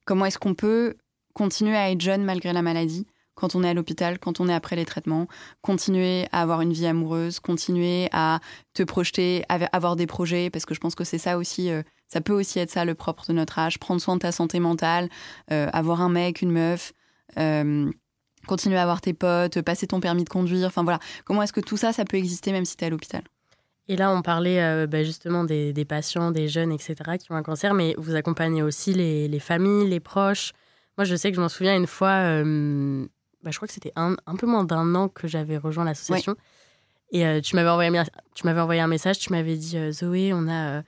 [0.04, 0.94] comment est-ce qu'on peut
[1.32, 4.54] continuer à être jeune malgré la maladie quand on est à l'hôpital, quand on est
[4.54, 5.26] après les traitements,
[5.62, 8.40] continuer à avoir une vie amoureuse, continuer à
[8.74, 11.70] te projeter, à avoir des projets, parce que je pense que c'est ça aussi,
[12.12, 14.60] ça peut aussi être ça le propre de notre âge, prendre soin de ta santé
[14.60, 15.08] mentale,
[15.50, 16.92] euh, avoir un mec, une meuf,
[17.38, 17.90] euh,
[18.46, 21.60] continuer à avoir tes potes, passer ton permis de conduire, enfin voilà, comment est-ce que
[21.60, 23.22] tout ça, ça peut exister même si tu es à l'hôpital?
[23.88, 27.34] Et là, on parlait euh, bah, justement des, des patients, des jeunes, etc., qui ont
[27.34, 30.52] un cancer, mais vous accompagnez aussi les, les familles, les proches.
[30.98, 32.10] Moi, je sais que je m'en souviens une fois,
[32.42, 33.06] euh,
[33.42, 36.36] bah, je crois que c'était un, un peu moins d'un an que j'avais rejoint l'association.
[37.10, 40.78] Et euh, tu m'avais envoyé, un- envoyé message, tu m'avais dit euh, Zoé, on a
[40.78, 40.82] euh,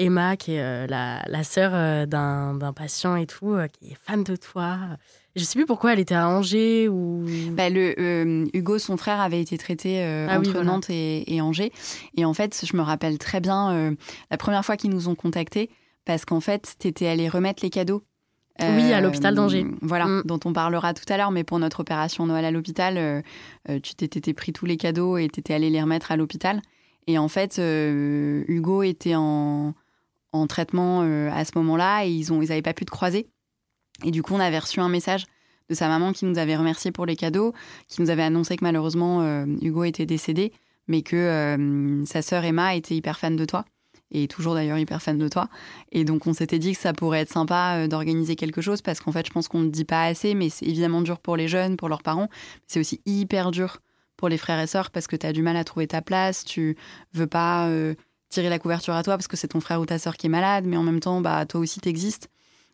[0.00, 3.96] Emma, qui est euh, la, la sœur euh, d'un patient et tout, euh, qui est
[4.06, 4.78] fan de toi.
[5.36, 7.24] Je sais plus pourquoi elle était à Angers ou.
[7.52, 10.70] Bah, le, euh, Hugo, son frère, avait été traité euh, Ah oui, entre voilà.
[10.72, 11.70] Nantes et, et Angers.
[12.16, 13.94] Et en fait, je me rappelle très bien euh,
[14.30, 15.70] la première fois qu'ils nous ont contactés,
[16.04, 18.02] parce qu'en fait, tu étais allé remettre les cadeaux.
[18.62, 19.64] Oui, à l'hôpital d'Angers.
[19.80, 20.22] Voilà, Mm.
[20.26, 21.30] dont on parlera tout à l'heure.
[21.30, 23.22] Mais pour notre opération Noël à l'hôpital,
[23.82, 26.60] tu t'étais pris tous les cadeaux et t'étais allé les remettre à l'hôpital.
[27.06, 29.72] Et en fait, Hugo était en,
[30.32, 33.28] en traitement euh, à ce moment-là et ils n'avaient ils pas pu te croiser.
[34.04, 35.26] Et du coup, on avait reçu un message
[35.68, 37.52] de sa maman qui nous avait remercié pour les cadeaux,
[37.88, 40.52] qui nous avait annoncé que malheureusement euh, Hugo était décédé,
[40.88, 43.64] mais que euh, sa sœur Emma était hyper fan de toi,
[44.10, 45.48] et toujours d'ailleurs hyper fan de toi.
[45.92, 49.12] Et donc on s'était dit que ça pourrait être sympa d'organiser quelque chose, parce qu'en
[49.12, 51.76] fait je pense qu'on ne dit pas assez, mais c'est évidemment dur pour les jeunes,
[51.76, 52.28] pour leurs parents,
[52.66, 53.78] c'est aussi hyper dur
[54.16, 56.44] pour les frères et sœurs, parce que tu as du mal à trouver ta place,
[56.44, 56.76] tu
[57.12, 57.68] veux pas
[58.30, 60.30] tirer la couverture à toi, parce que c'est ton frère ou ta sœur qui est
[60.30, 62.28] malade, mais en même temps, bah, toi aussi t'existes.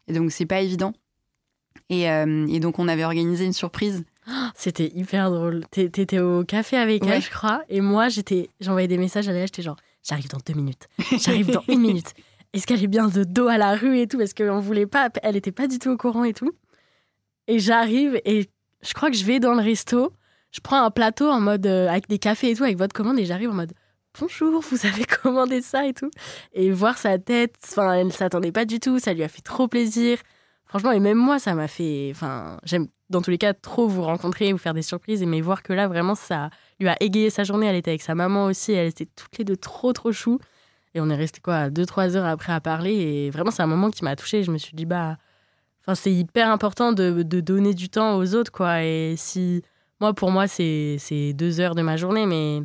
[0.06, 0.92] Et donc c'est pas évident.
[1.88, 4.04] Et, euh, et donc on avait organisé une surprise
[4.54, 5.64] C'était hyper drôle.
[5.70, 7.10] T'é- T'étais au café avec Ouais.
[7.16, 7.62] elle, je crois.
[7.68, 10.88] Et moi, j'étais, j'envoyais des messages à Léa, j'étais genre, j'arrive dans deux minutes.
[11.18, 12.12] J'arrive dans une minute.
[12.52, 14.18] Est-ce qu'elle est bien de dos à la rue et tout?
[14.18, 16.52] Parce qu'on voulait pas, elle était pas du tout au courant et tout.
[17.48, 18.48] Et j'arrive et
[18.82, 20.12] je crois que je vais dans le resto.
[20.52, 23.18] Je prends un plateau en mode euh, avec des cafés et tout, avec votre commande,
[23.18, 23.72] et j'arrive en mode
[24.20, 26.10] bonjour, vous avez commandé ça et tout.
[26.52, 29.42] Et voir sa tête, enfin, elle ne s'attendait pas du tout, ça lui a fait
[29.42, 30.18] trop plaisir.
[30.66, 32.08] Franchement, et même moi, ça m'a fait.
[32.10, 35.62] Enfin, j'aime dans tous les cas trop vous rencontrer, vous faire des surprises, mais voir
[35.62, 36.50] que là, vraiment, ça
[36.80, 37.66] lui a égayé sa journée.
[37.66, 40.38] Elle était avec sa maman aussi, elles étaient toutes les deux trop, trop chou.
[40.94, 42.94] Et on est resté quoi, deux, trois heures après à parler.
[42.94, 44.42] Et vraiment, c'est un moment qui m'a touchée.
[44.42, 45.18] Je me suis dit, bah.
[45.82, 48.82] Enfin, c'est hyper important de, de donner du temps aux autres, quoi.
[48.82, 49.62] Et si.
[50.00, 52.62] Moi, pour moi, c'est c'est deux heures de ma journée, mais.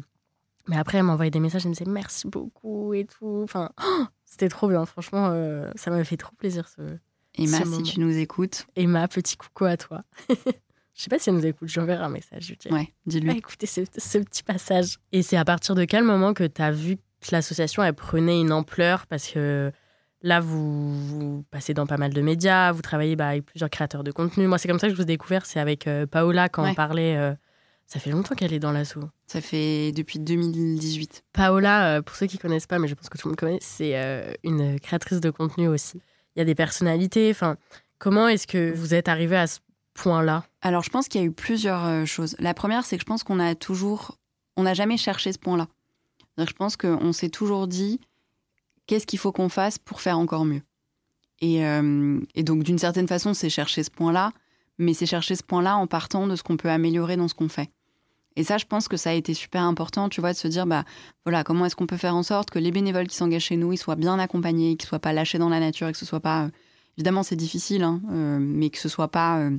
[0.67, 3.41] Mais après, elle m'envoyait des messages, elle me disait merci beaucoup et tout.
[3.43, 4.85] Enfin, oh, c'était trop bien.
[4.85, 6.67] Franchement, euh, ça m'a fait trop plaisir.
[6.67, 6.81] Ce...
[7.35, 7.83] Emma, Ce si moment.
[7.83, 10.01] tu nous écoutes, Emma, petit coucou à toi.
[10.93, 12.53] Je sais pas si elle nous écoute, j'enverrai un message.
[12.63, 13.31] Je Ouais, dis-lui.
[13.31, 14.97] Ah, écoutez ce, ce petit passage.
[15.13, 18.39] Et c'est à partir de quel moment que tu as vu que l'association elle prenait
[18.41, 19.07] une ampleur?
[19.07, 19.71] Parce que
[20.21, 24.03] là, vous, vous passez dans pas mal de médias, vous travaillez bah, avec plusieurs créateurs
[24.03, 24.45] de contenu.
[24.47, 26.73] Moi, c'est comme ça que je vous ai découvert, c'est avec euh, Paola quand on
[26.75, 27.15] parlait.
[27.17, 27.33] euh,
[27.91, 29.03] ça fait longtemps qu'elle est dans l'assaut.
[29.27, 31.25] Ça fait depuis 2018.
[31.33, 33.59] Paola, euh, pour ceux qui connaissent pas, mais je pense que tout le monde connaît,
[33.59, 35.99] c'est euh, une créatrice de contenu aussi.
[36.33, 37.29] Il y a des personnalités.
[37.31, 37.57] Enfin,
[37.99, 39.59] comment est-ce que vous êtes arrivé à ce
[39.93, 40.45] point-là?
[40.61, 42.37] Alors, je pense qu'il y a eu plusieurs euh, choses.
[42.39, 44.17] La première, c'est que je pense qu'on a toujours.
[44.55, 45.67] On n'a jamais cherché ce point-là.
[46.37, 47.99] Je pense qu'on s'est toujours dit
[48.87, 50.61] qu'est-ce qu'il faut qu'on fasse pour faire encore mieux?
[51.41, 54.31] Et, euh, et donc, d'une certaine façon, c'est chercher ce point-là,
[54.77, 57.49] mais c'est chercher ce point-là en partant de ce qu'on peut améliorer dans ce qu'on
[57.49, 57.69] fait.
[58.35, 60.65] Et ça, je pense que ça a été super important, tu vois, de se dire,
[60.65, 60.85] bah
[61.25, 63.73] voilà, comment est-ce qu'on peut faire en sorte que les bénévoles qui s'engagent chez nous,
[63.73, 66.21] ils soient bien accompagnés, qu'ils soient pas lâchés dans la nature et que ce soit
[66.21, 66.45] pas.
[66.45, 66.49] euh,
[66.97, 69.39] évidemment, c'est difficile, hein, euh, mais que ce soit pas.
[69.39, 69.57] euh,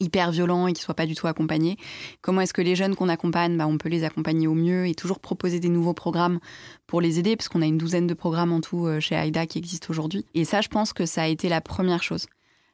[0.00, 1.78] hyper violent et qui soient pas du tout accompagnés.
[2.20, 4.94] Comment est-ce que les jeunes qu'on accompagne, bah, on peut les accompagner au mieux et
[4.94, 6.40] toujours proposer des nouveaux programmes
[6.86, 9.56] pour les aider, parce qu'on a une douzaine de programmes en tout chez AIDA qui
[9.56, 10.26] existent aujourd'hui.
[10.34, 12.26] Et ça, je pense que ça a été la première chose.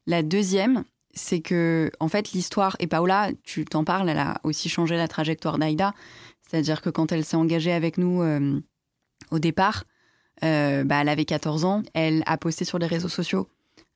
[0.08, 0.82] La deuxième,
[1.14, 5.08] c'est que, en fait, l'histoire, et Paola, tu t'en parles, elle a aussi changé la
[5.08, 5.94] trajectoire d'AIDA.
[6.42, 8.60] C'est-à-dire que quand elle s'est engagée avec nous euh,
[9.30, 9.84] au départ,
[10.42, 13.48] euh, bah, elle avait 14 ans, elle a posté sur les réseaux sociaux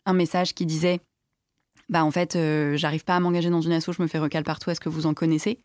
[0.07, 1.00] un message qui disait
[1.88, 4.44] bah en fait, euh, j'arrive pas à m'engager dans une asso, je me fais recal
[4.44, 5.61] partout, est-ce que vous en connaissez?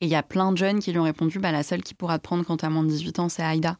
[0.00, 1.94] Et il y a plein de jeunes qui lui ont répondu, bah la seule qui
[1.94, 3.76] pourra te prendre quand t'as moins de 18 ans, c'est Aïda.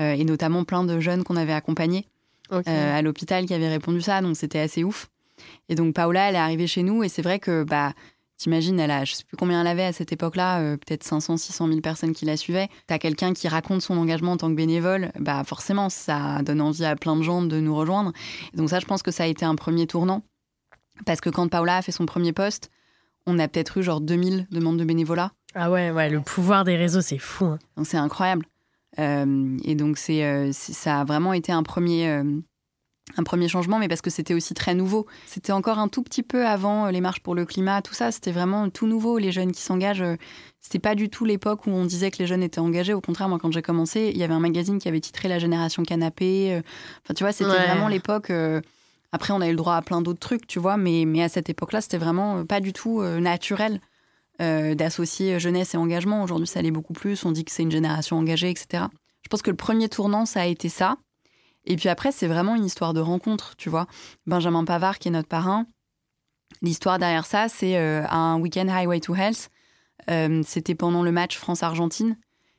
[0.00, 2.06] Euh, et notamment plein de jeunes qu'on avait accompagnés
[2.50, 5.08] à l'hôpital qui avaient répondu ça, donc c'était assez ouf.
[5.68, 7.92] Et donc Paola, elle est arrivée chez nous, et c'est vrai que, bah,
[8.38, 11.36] t'imagines, elle a, je sais plus combien elle avait à cette époque-là, euh, peut-être 500,
[11.38, 12.68] 600 000 personnes qui la suivaient.
[12.86, 16.84] T'as quelqu'un qui raconte son engagement en tant que bénévole, bah forcément, ça donne envie
[16.84, 18.12] à plein de gens de nous rejoindre.
[18.52, 20.22] Et donc ça, je pense que ça a été un premier tournant.
[21.06, 22.70] Parce que quand Paola a fait son premier poste,
[23.26, 25.32] on a peut-être eu genre 2000 demandes de bénévolat.
[25.54, 27.46] Ah ouais, ouais, le pouvoir des réseaux, c'est fou.
[27.46, 27.58] hein.
[27.76, 28.44] Donc c'est incroyable.
[28.98, 32.24] Euh, et donc c'est, euh, c'est- ça a vraiment été un premier, euh,
[33.16, 35.06] un premier changement, mais parce que c'était aussi très nouveau.
[35.26, 38.10] C'était encore un tout petit peu avant euh, les marches pour le climat, tout ça.
[38.12, 39.18] C'était vraiment tout nouveau.
[39.18, 40.16] Les jeunes qui s'engagent, euh,
[40.60, 42.94] c'était pas du tout l'époque où on disait que les jeunes étaient engagés.
[42.94, 45.38] Au contraire, moi quand j'ai commencé, il y avait un magazine qui avait titré La
[45.38, 46.52] génération canapé.
[46.54, 46.62] Euh,
[47.04, 47.66] Enfin tu vois, c'était Ouais.
[47.68, 48.30] vraiment l'époque.
[49.12, 51.28] Après, on a eu le droit à plein d'autres trucs, tu vois, mais, mais à
[51.28, 53.80] cette époque-là, c'était vraiment pas du tout naturel
[54.42, 56.22] euh, d'associer jeunesse et engagement.
[56.24, 57.24] Aujourd'hui, ça l'est beaucoup plus.
[57.24, 58.84] On dit que c'est une génération engagée, etc.
[59.22, 60.96] Je pense que le premier tournant, ça a été ça.
[61.66, 63.86] Et puis après, c'est vraiment une histoire de rencontre, tu vois.
[64.26, 65.66] Benjamin Pavard, qui est notre parrain,
[66.62, 69.50] l'histoire derrière ça, c'est euh, un week-end Highway to Health.
[70.10, 72.16] Euh, C'était pendant le match France-Argentine.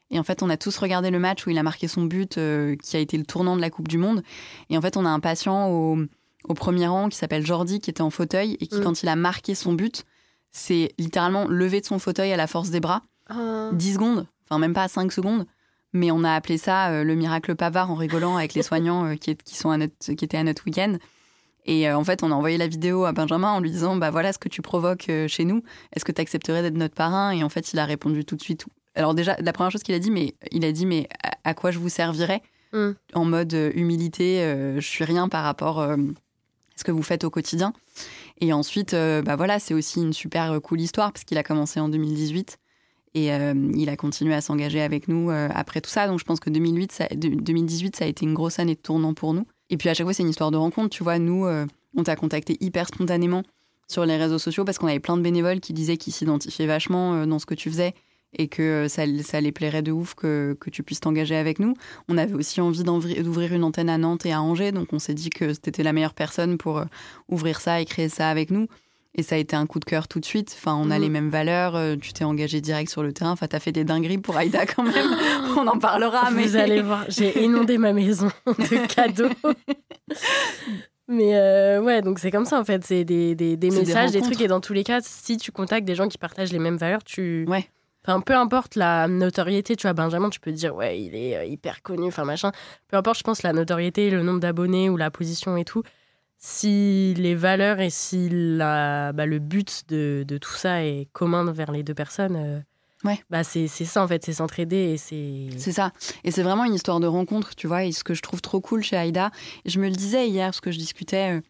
[0.09, 2.37] Et en fait, on a tous regardé le match où il a marqué son but,
[2.37, 4.23] euh, qui a été le tournant de la Coupe du Monde.
[4.69, 5.97] Et en fait, on a un patient au,
[6.45, 8.83] au premier rang qui s'appelle Jordi, qui était en fauteuil, et qui, Mm.
[8.83, 10.05] quand il a marqué son but,
[10.51, 13.01] c'est littéralement levé de son fauteuil à la force des bras.
[13.73, 15.45] 10 secondes, enfin même pas 5 secondes.
[15.93, 19.15] Mais on a appelé ça euh, le miracle Pavard en rigolant avec les soignants euh,
[19.15, 20.97] qui, est- qui, sont à notre, qui étaient à notre week-end.
[21.65, 24.11] Et euh, en fait, on a envoyé la vidéo à Benjamin en lui disant Bah
[24.11, 25.63] voilà ce que tu provoques chez nous.
[25.93, 27.31] Est-ce que tu accepterais d'être notre parrain?
[27.31, 28.65] Et en fait, il a répondu tout de suite.
[28.95, 31.53] Alors, déjà, la première chose qu'il a dit, mais il a dit Mais à, à
[31.53, 32.41] quoi je vous servirais?
[32.73, 32.89] Mm.
[33.13, 34.39] En mode humilité,
[34.75, 35.95] je suis rien par rapport à
[36.75, 37.73] ce que vous faites au quotidien.
[38.41, 41.89] Et ensuite, bah voilà, c'est aussi une super cool histoire parce qu'il a commencé en
[41.89, 42.57] 2018
[43.13, 46.07] et euh, il a continué à s'engager avec nous euh, après tout ça.
[46.07, 48.79] Donc je pense que 2008, ça- de- 2018, ça a été une grosse année de
[48.79, 49.45] tournant pour nous.
[49.69, 50.89] Et puis à chaque fois, c'est une histoire de rencontre.
[50.89, 51.65] Tu vois, nous, euh,
[51.95, 53.43] on t'a contacté hyper spontanément
[53.87, 57.25] sur les réseaux sociaux parce qu'on avait plein de bénévoles qui disaient qu'ils s'identifiaient vachement
[57.25, 57.93] dans ce que tu faisais
[58.37, 61.73] et que ça, les plairait de ouf que, que tu puisses t'engager avec nous.
[62.09, 65.13] On avait aussi envie d'ouvrir une antenne à Nantes et à Angers, donc on s'est
[65.13, 66.83] dit que c'était la meilleure personne pour
[67.29, 68.67] ouvrir ça et créer ça avec nous.
[69.19, 70.55] Et ça a été un coup de cœur tout de suite.
[70.57, 71.01] Enfin, on a Mhm.
[71.01, 71.75] les mêmes valeurs.
[71.75, 73.31] euh, Tu t'es engagé direct sur le terrain.
[73.31, 74.93] Enfin, t'as fait des dingueries pour Aïda quand même.
[75.57, 79.29] on en parlera, mais Vous allez voir, j'ai inondé ma maison de cadeaux.
[81.09, 82.83] Mais euh, ouais, donc c'est comme ça en fait.
[82.85, 84.41] C'est des, des, des C'est des messages, des, trucs.
[84.41, 87.03] Et dans tous les cas, si tu contactes des gens qui partagent les mêmes valeurs,
[87.03, 87.45] tu.
[87.47, 87.67] Ouais.
[88.05, 91.35] Enfin, peu importe la notoriété, tu vois, Benjamin, tu peux te dire, ouais, il est
[91.37, 92.51] euh, hyper connu, enfin machin.
[92.87, 95.83] Peu importe, je pense, la notoriété, le nombre d'abonnés ou la position et tout.
[96.39, 101.51] Si les valeurs et si la, bah, le but de, de tout ça est commun
[101.51, 102.59] vers les deux personnes, euh,
[103.03, 103.19] Ouais.
[103.29, 105.49] bah, c'est c'est ça en fait, c'est s'entraider et c'est.
[105.57, 105.91] C'est ça.
[106.23, 107.83] Et c'est vraiment une histoire de rencontre, tu vois.
[107.85, 109.31] Et ce que je trouve trop cool chez Aïda,
[109.65, 111.41] je me le disais hier, parce que je discutais euh,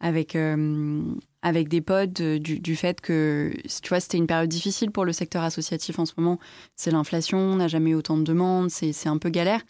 [0.00, 1.02] avec, euh,
[1.42, 5.12] avec des potes du, du fait que, tu vois, c'était une période difficile pour le
[5.12, 6.38] secteur associatif en ce moment.
[6.76, 9.62] C'est l'inflation, on n'a jamais eu autant de demandes, c'est c'est un peu galère.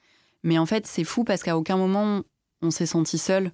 [0.44, 2.22] Mais en fait, c'est fou parce qu'à aucun moment,
[2.62, 3.50] on s'est senti seul.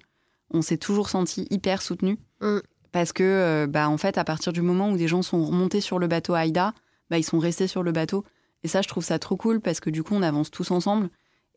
[0.51, 2.17] On s'est toujours senti hyper soutenu.
[2.41, 2.59] Mm.
[2.91, 5.81] Parce que, euh, bah, en fait, à partir du moment où des gens sont remontés
[5.81, 6.73] sur le bateau Aïda,
[7.09, 8.23] bah, ils sont restés sur le bateau.
[8.63, 11.09] Et ça, je trouve ça trop cool parce que du coup, on avance tous ensemble.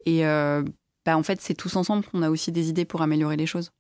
[0.04, 0.62] Et euh,
[1.06, 3.70] bah, en fait, c'est tous ensemble qu'on a aussi des idées pour améliorer les choses.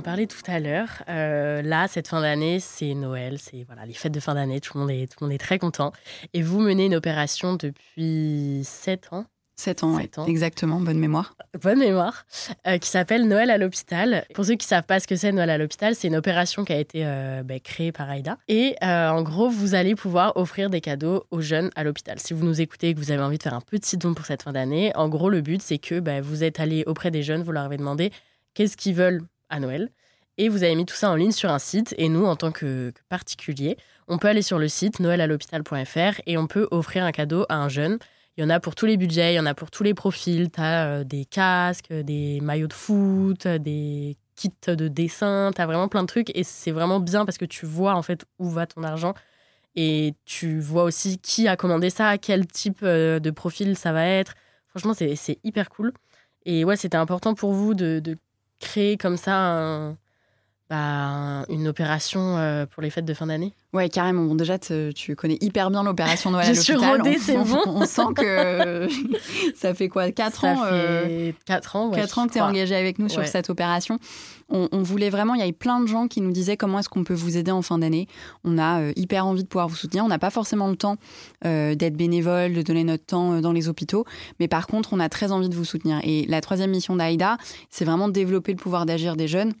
[0.00, 1.02] En parlait tout à l'heure.
[1.10, 4.58] Euh, là, cette fin d'année, c'est Noël, c'est voilà les fêtes de fin d'année.
[4.58, 5.92] Tout le monde est tout le monde est très content.
[6.32, 9.26] Et vous menez une opération depuis 7 ans?
[9.56, 10.22] 7 ans, Sept ouais.
[10.22, 10.26] ans.
[10.26, 11.34] exactement, bonne mémoire.
[11.62, 12.24] bonne mémoire,
[12.66, 14.24] euh, qui s'appelle Noël à l'hôpital.
[14.32, 16.72] Pour ceux qui savent pas ce que c'est Noël à l'hôpital, c'est une opération qui
[16.72, 18.38] a été euh, ben, créée par Aïda.
[18.48, 22.18] Et euh, en gros, vous allez pouvoir offrir des cadeaux aux jeunes à l'hôpital.
[22.18, 24.24] Si vous nous écoutez et que vous avez envie de faire un petit don pour
[24.24, 27.22] cette fin d'année, en gros, le but, c'est que ben, vous êtes allé auprès des
[27.22, 28.12] jeunes, vous leur avez demandé
[28.54, 29.90] qu'est-ce qu'ils veulent à Noël.
[30.38, 31.94] Et vous avez mis tout ça en ligne sur un site.
[31.98, 33.76] Et nous, en tant que, que particulier,
[34.08, 37.68] on peut aller sur le site noëlalhôpital.fr et on peut offrir un cadeau à un
[37.68, 37.98] jeune.
[38.36, 39.92] Il y en a pour tous les budgets, il y en a pour tous les
[39.92, 40.50] profils.
[40.50, 45.88] Tu as des casques, des maillots de foot, des kits de dessin, tu as vraiment
[45.88, 46.34] plein de trucs.
[46.34, 49.14] Et c'est vraiment bien parce que tu vois en fait où va ton argent.
[49.76, 54.06] Et tu vois aussi qui a commandé ça, quel type euh, de profil ça va
[54.06, 54.34] être.
[54.68, 55.92] Franchement, c'est hyper cool.
[56.46, 58.16] Et ouais, c'était important pour vous de, de
[58.60, 59.98] créer comme ça un-
[60.70, 64.24] bah, une opération euh, pour les fêtes de fin d'année Ouais, carrément.
[64.24, 67.60] Bon, déjà, te- tu connais hyper bien l'opération Noël Je suis rodée, c'est bon.
[67.66, 68.88] On sent que
[69.56, 72.32] ça fait quoi 4 Ça ans euh, fait 4 ans, ouais, 4 je ans que
[72.32, 73.98] tu es engagé avec nous sur cette opération.
[74.48, 76.88] On, on voulait vraiment, il y avait plein de gens qui nous disaient comment est-ce
[76.88, 78.08] qu'on peut vous aider en fin d'année.
[78.44, 80.04] On a euh, hyper envie de pouvoir vous soutenir.
[80.04, 80.96] On n'a pas forcément le temps
[81.44, 84.04] euh, d'être bénévole, de donner notre temps dans les hôpitaux.
[84.40, 86.00] Mais par contre, on a très envie de vous soutenir.
[86.04, 87.38] Et la troisième mission d'AIDA,
[87.70, 89.52] c'est vraiment de développer le pouvoir d'agir des jeunes.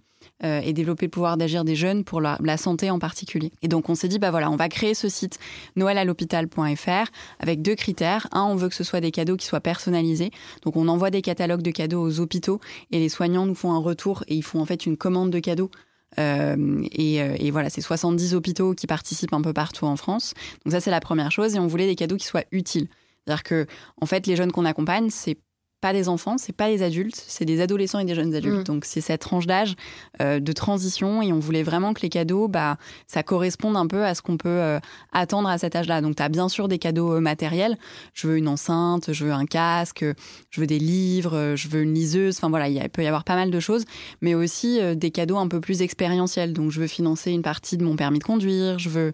[0.44, 3.52] Euh, et développer le pouvoir d'agir des jeunes pour la, santé en particulier.
[3.62, 5.38] Et donc on s'est dit, bah voilà, on va créer ce site
[5.76, 8.26] noëlalhôpital.fr avec deux critères.
[8.32, 10.30] Un, on veut que ce soit des cadeaux qui soient personnalisés.
[10.62, 13.78] Donc on envoie des catalogues de cadeaux aux hôpitaux et les soignants nous font un
[13.78, 15.70] retour et ils font en fait une commande de cadeaux.
[16.18, 20.34] Euh, et, euh, et voilà, c'est 70 hôpitaux qui participent un peu partout en France.
[20.64, 21.54] Donc ça, c'est la première chose.
[21.54, 22.88] Et on voulait des cadeaux qui soient utiles.
[23.24, 23.66] C'est-à-dire que,
[24.00, 25.38] en fait, les jeunes qu'on accompagne, c'est
[25.80, 28.60] pas des enfants, c'est pas des adultes, c'est des adolescents et des jeunes adultes.
[28.68, 28.72] Mm.
[28.72, 29.76] Donc c'est cette tranche d'âge
[30.20, 34.04] euh, de transition et on voulait vraiment que les cadeaux, bah, ça corresponde un peu
[34.04, 34.78] à ce qu'on peut euh,
[35.12, 36.00] attendre à cet âge-là.
[36.00, 37.78] Donc tu as bien sûr des cadeaux euh, matériels.
[38.14, 40.04] Je veux une enceinte, je veux un casque,
[40.50, 42.36] je veux des livres, euh, je veux une liseuse.
[42.36, 43.84] Enfin voilà, il peut y avoir pas mal de choses,
[44.20, 46.52] mais aussi euh, des cadeaux un peu plus expérientiels.
[46.52, 49.12] Donc je veux financer une partie de mon permis de conduire, je veux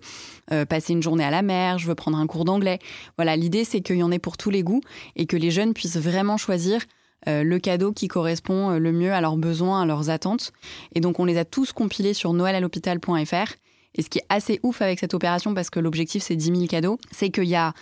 [0.53, 2.79] euh, passer une journée à la mer, je veux prendre un cours d'anglais.
[3.17, 4.81] Voilà, l'idée c'est qu'il y en ait pour tous les goûts
[5.15, 6.56] et que les jeunes puissent vraiment choisir
[7.29, 10.53] euh, le cadeau qui correspond euh, le mieux à leurs besoins, à leurs attentes.
[10.95, 13.53] Et donc on les a tous compilés sur noëlalhôpital.fr.
[13.99, 16.67] Et ce qui est assez ouf avec cette opération, parce que l'objectif c'est 10 000
[16.67, 17.73] cadeaux, c'est qu'il y a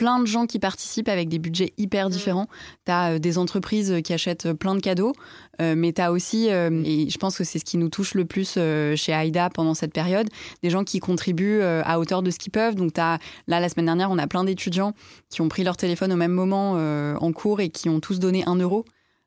[0.00, 2.46] plein de gens qui participent avec des budgets hyper différents.
[2.86, 5.12] Tu as des entreprises qui achètent euh, plein de cadeaux,
[5.60, 8.14] euh, mais tu as aussi, euh, et je pense que c'est ce qui nous touche
[8.14, 10.26] le plus euh, chez AIDA pendant cette période,
[10.62, 12.76] des gens qui contribuent euh, à hauteur de ce qu'ils peuvent.
[12.76, 14.94] Donc t'as- là, la semaine dernière, on a plein d'étudiants
[15.28, 18.18] qui ont pris leur téléphone au même moment euh, en cours et qui ont tous
[18.20, 18.86] donné un euro.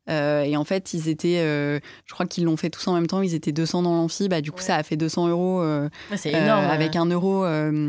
[0.10, 3.08] Euh, et en fait, ils étaient, euh, je crois qu'ils l'ont fait tous en même
[3.08, 4.64] temps, ils étaient 200 dans l'amphi, bah, du coup Ouais.
[4.64, 6.66] ça a fait 200 euros euh, euh, énorme.
[6.66, 7.46] avec un euro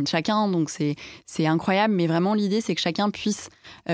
[0.07, 1.95] chacun, donc c'est incroyable.
[1.95, 3.49] Mais vraiment, l'idée, c'est que chacun puisse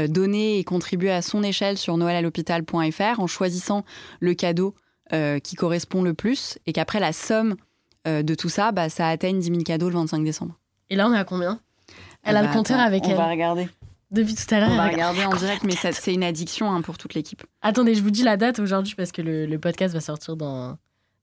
[0.08, 3.84] donner et contribuer à son échelle sur noëlalhôpital.fr en choisissant
[4.20, 4.74] le cadeau
[5.42, 7.56] qui correspond le plus et qu'après la somme
[8.06, 10.54] de tout ça, bah, ça atteigne 10 000 cadeaux le 25 décembre.
[10.88, 11.60] Et là, on est à combien?
[12.22, 13.16] Elle a Bah, le compteur attends, avec on elle.
[13.16, 13.68] va regarder.
[14.10, 14.70] Depuis tout à l'heure.
[14.70, 15.14] On va regarde.
[15.16, 17.42] regarder en direct, mais c'est une addiction hein, pour toute l'équipe.
[17.62, 20.76] Attendez, je vous dis la date aujourd'hui parce que le, le podcast va sortir dans,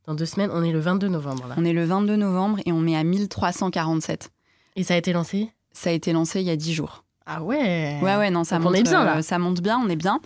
[0.06, 0.50] dans deux semaines.
[0.54, 1.56] On est le 22 novembre là.
[1.58, 4.32] On est le 22 novembre et on met à 1347.
[4.78, 5.52] Et ça a été lancé?
[5.73, 7.04] Ça a été lancé il y a 10 jours.
[7.26, 9.80] Ah ouais Ouais, ouais, non, ça Donc monte, on est bien, euh, ça monte bien,
[9.84, 10.21] on est bien.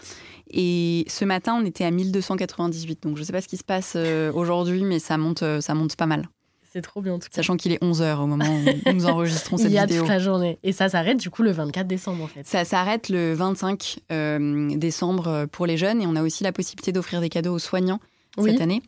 [0.52, 3.02] Et ce matin, on était à 1298.
[3.04, 5.74] Donc, je sais pas ce qui se passe euh, aujourd'hui, mais ça monte, euh, ça
[5.74, 6.28] monte pas mal.
[6.74, 7.36] C'est trop bien en tout cas.
[7.36, 10.02] Sachant qu'il est 11h au moment où nous enregistrons cette Il y a vidéo.
[10.04, 10.58] toute la journée.
[10.64, 12.48] Et ça s'arrête du coup le 24 décembre en fait.
[12.48, 16.52] Ça s'arrête le 25 euh, décembre euh, pour les jeunes et on a aussi la
[16.54, 18.00] possibilité d'offrir des cadeaux aux soignants
[18.38, 18.52] Oui.
[18.52, 18.82] cette année.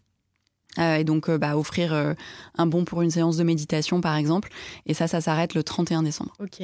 [0.79, 2.13] Euh, et donc, euh, bah, offrir euh,
[2.57, 4.49] un bon pour une séance de méditation, par exemple.
[4.87, 6.33] Et ça, ça s'arrête le 31 décembre.
[6.39, 6.63] Ok.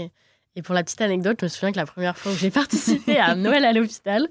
[0.56, 3.18] Et pour la petite anecdote, je me souviens que la première fois où j'ai participé
[3.18, 4.28] à Noël à l'hôpital,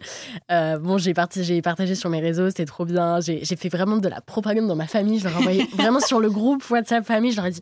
[0.50, 3.20] euh, bon, j'ai partagé sur mes réseaux, c'était trop bien.
[3.20, 5.18] J'ai fait vraiment de la propagande dans ma famille.
[5.20, 7.30] Je leur ai envoyé vraiment sur le groupe WhatsApp famille.
[7.32, 7.60] Je leur ai dit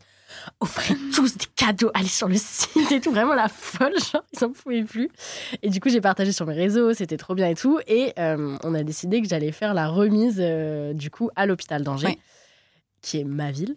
[0.59, 3.11] offrez tous des cadeaux, allez sur le site et tout.
[3.11, 5.09] Vraiment la folle, genre, ils s'en pouvaient plus.
[5.61, 7.79] Et du coup, j'ai partagé sur mes réseaux, c'était trop bien et tout.
[7.87, 11.83] Et euh, on a décidé que j'allais faire la remise euh, du coup à l'hôpital
[11.83, 12.17] d'Angers, Ouais.
[13.01, 13.75] qui est ma ville.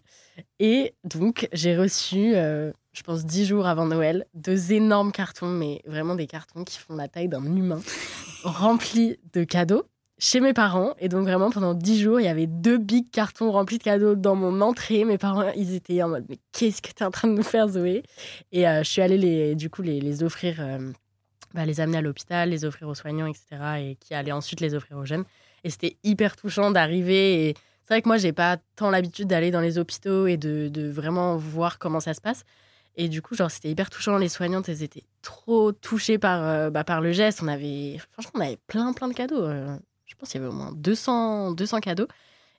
[0.59, 5.82] Et donc, j'ai reçu, euh, je pense, dix jours avant Noël, deux énormes cartons, mais
[5.86, 7.80] vraiment des cartons qui font la taille d'un humain,
[8.45, 9.84] remplis de cadeaux.
[10.18, 10.95] chez mes parents.
[10.99, 14.14] Et donc, vraiment, pendant dix jours, il y avait deux big cartons remplis de cadeaux
[14.16, 15.05] dans mon entrée.
[15.05, 17.43] Mes parents, ils étaient en mode, mais qu'est-ce que tu es en train de nous
[17.43, 18.03] faire, Zoé?
[18.53, 20.93] Et euh, je suis allée, les, du coup, les, les offrir, euh,
[21.55, 23.47] bah, les amener à l'hôpital, les offrir aux soignants, etc.
[23.78, 25.24] Et qui allaient ensuite les offrir aux jeunes.
[25.64, 27.49] Et c'était hyper touchant d'arriver.
[27.49, 30.68] Et c'est vrai que moi, j'ai pas tant l'habitude d'aller dans les hôpitaux et de,
[30.68, 32.45] de vraiment voir comment ça se passe.
[33.03, 34.18] Et du coup, genre, c'était hyper touchant.
[34.18, 37.40] Les soignantes, elles étaient trop touchées par, euh, bah, par le geste.
[37.42, 39.42] On avait, franchement, on avait plein, plein de cadeaux.
[39.42, 39.74] euh.
[40.05, 42.09] je pense qu'il y avait au moins 200, 200 cadeaux.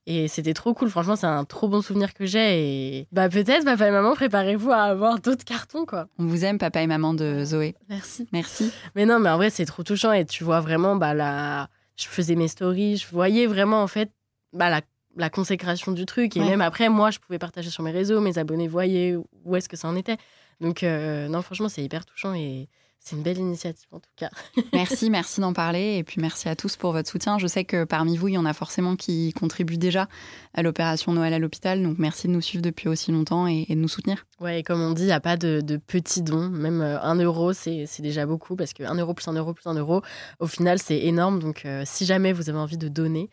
[0.08, 0.90] Et c'était trop cool.
[0.90, 2.98] Franchement, c'est un trop bon souvenir que j'ai.
[3.02, 6.08] Et bah, peut-être, papa et maman, préparez-vous à avoir d'autres cartons, quoi.
[6.18, 7.76] On vous aime, papa et maman de Zoé.
[7.88, 8.28] Merci.
[8.34, 8.72] Merci.
[8.96, 10.12] Mais non, mais en vrai, c'est trop touchant.
[10.12, 11.70] Et tu vois vraiment, bah, la...
[11.98, 12.98] je faisais mes stories.
[12.98, 14.10] Je voyais vraiment, en fait,
[14.54, 14.82] bah, la,
[15.18, 16.38] la consécration du truc.
[16.38, 16.50] Et Ouais.
[16.50, 18.22] même après, moi, je pouvais partager sur mes réseaux.
[18.22, 20.18] Mes abonnés voyaient où est-ce que ça en était.
[20.60, 22.34] Donc, euh, non, franchement, c'est hyper touchant.
[22.34, 22.70] Et
[23.04, 24.30] c'est une belle initiative, en tout cas.
[24.74, 25.98] Merci, merci d'en parler.
[25.98, 27.40] Et puis merci à tous pour votre soutien.
[27.40, 30.08] Je sais que parmi vous, il y en a forcément qui contribuent déjà
[30.54, 31.82] à l'opération Noël à l'hôpital.
[31.82, 34.28] Donc merci de nous suivre depuis aussi longtemps et, et de nous soutenir.
[34.40, 36.48] Ouais, et comme on dit, il n'y a pas de, de petits dons.
[36.50, 39.66] Même euh, un euro, c'est déjà beaucoup parce que un euro plus un euro plus
[39.68, 40.04] un euro,
[40.40, 41.40] au final, c'est énorme.
[41.40, 43.32] Donc, euh, si jamais vous avez envie de donner,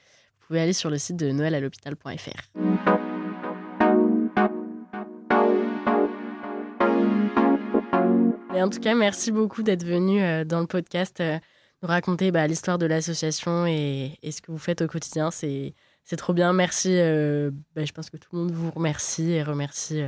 [0.48, 2.58] pouvez aller sur le site de noëlalhôpital.fr.
[8.54, 11.38] En tout cas, merci beaucoup d'être venu euh, dans le podcast euh,
[11.82, 15.30] nous raconter bah, l'histoire de l'association et, ce que vous faites au quotidien.
[15.30, 15.74] C'est
[16.16, 16.52] trop bien.
[16.52, 16.90] Merci.
[16.92, 20.02] euh, bah, je pense que tout le monde vous remercie et remercie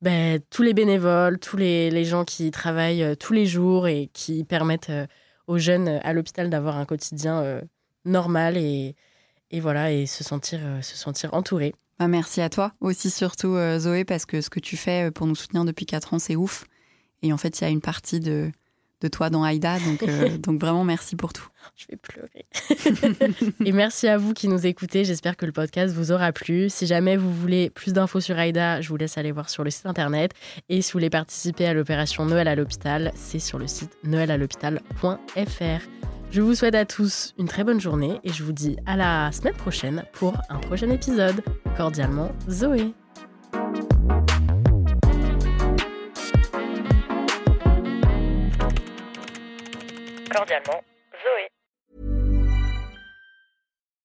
[0.00, 4.92] bah, tous les bénévoles, tous les, gens qui travaillent tous les jours et qui permettent
[5.46, 7.62] aux jeunes à l'hôpital d'avoir un quotidien
[8.04, 8.94] normal et,
[9.50, 11.74] et voilà et se sentir, euh, se sentir entouré.
[11.98, 15.10] Bah, merci à toi aussi, surtout euh, Zoé, parce que ce que tu fais euh,
[15.10, 16.64] pour nous soutenir depuis 4 ans, c'est ouf.
[17.22, 18.50] Et en fait, il y a une partie de,
[19.00, 19.78] de toi dans Aïda.
[19.78, 21.48] Donc, euh, donc vraiment, merci pour tout.
[21.74, 22.44] Je vais pleurer.
[23.64, 25.04] et merci à vous qui nous écoutez.
[25.04, 26.68] J'espère que le podcast vous aura plu.
[26.68, 29.70] Si jamais vous voulez plus d'infos sur Aïda, je vous laisse aller voir sur le
[29.70, 30.32] site internet.
[30.68, 36.15] Et si vous voulez participer à l'opération Noël à l'hôpital, c'est sur le site noëlalhôpital.fr.
[36.30, 39.32] Je vous souhaite à tous une très bonne journée et je vous dis à la
[39.32, 41.42] semaine prochaine pour un prochain épisode.
[41.76, 42.92] Cordialement, Zoé.
[50.30, 50.82] Cordialement,
[51.22, 51.55] Zoé.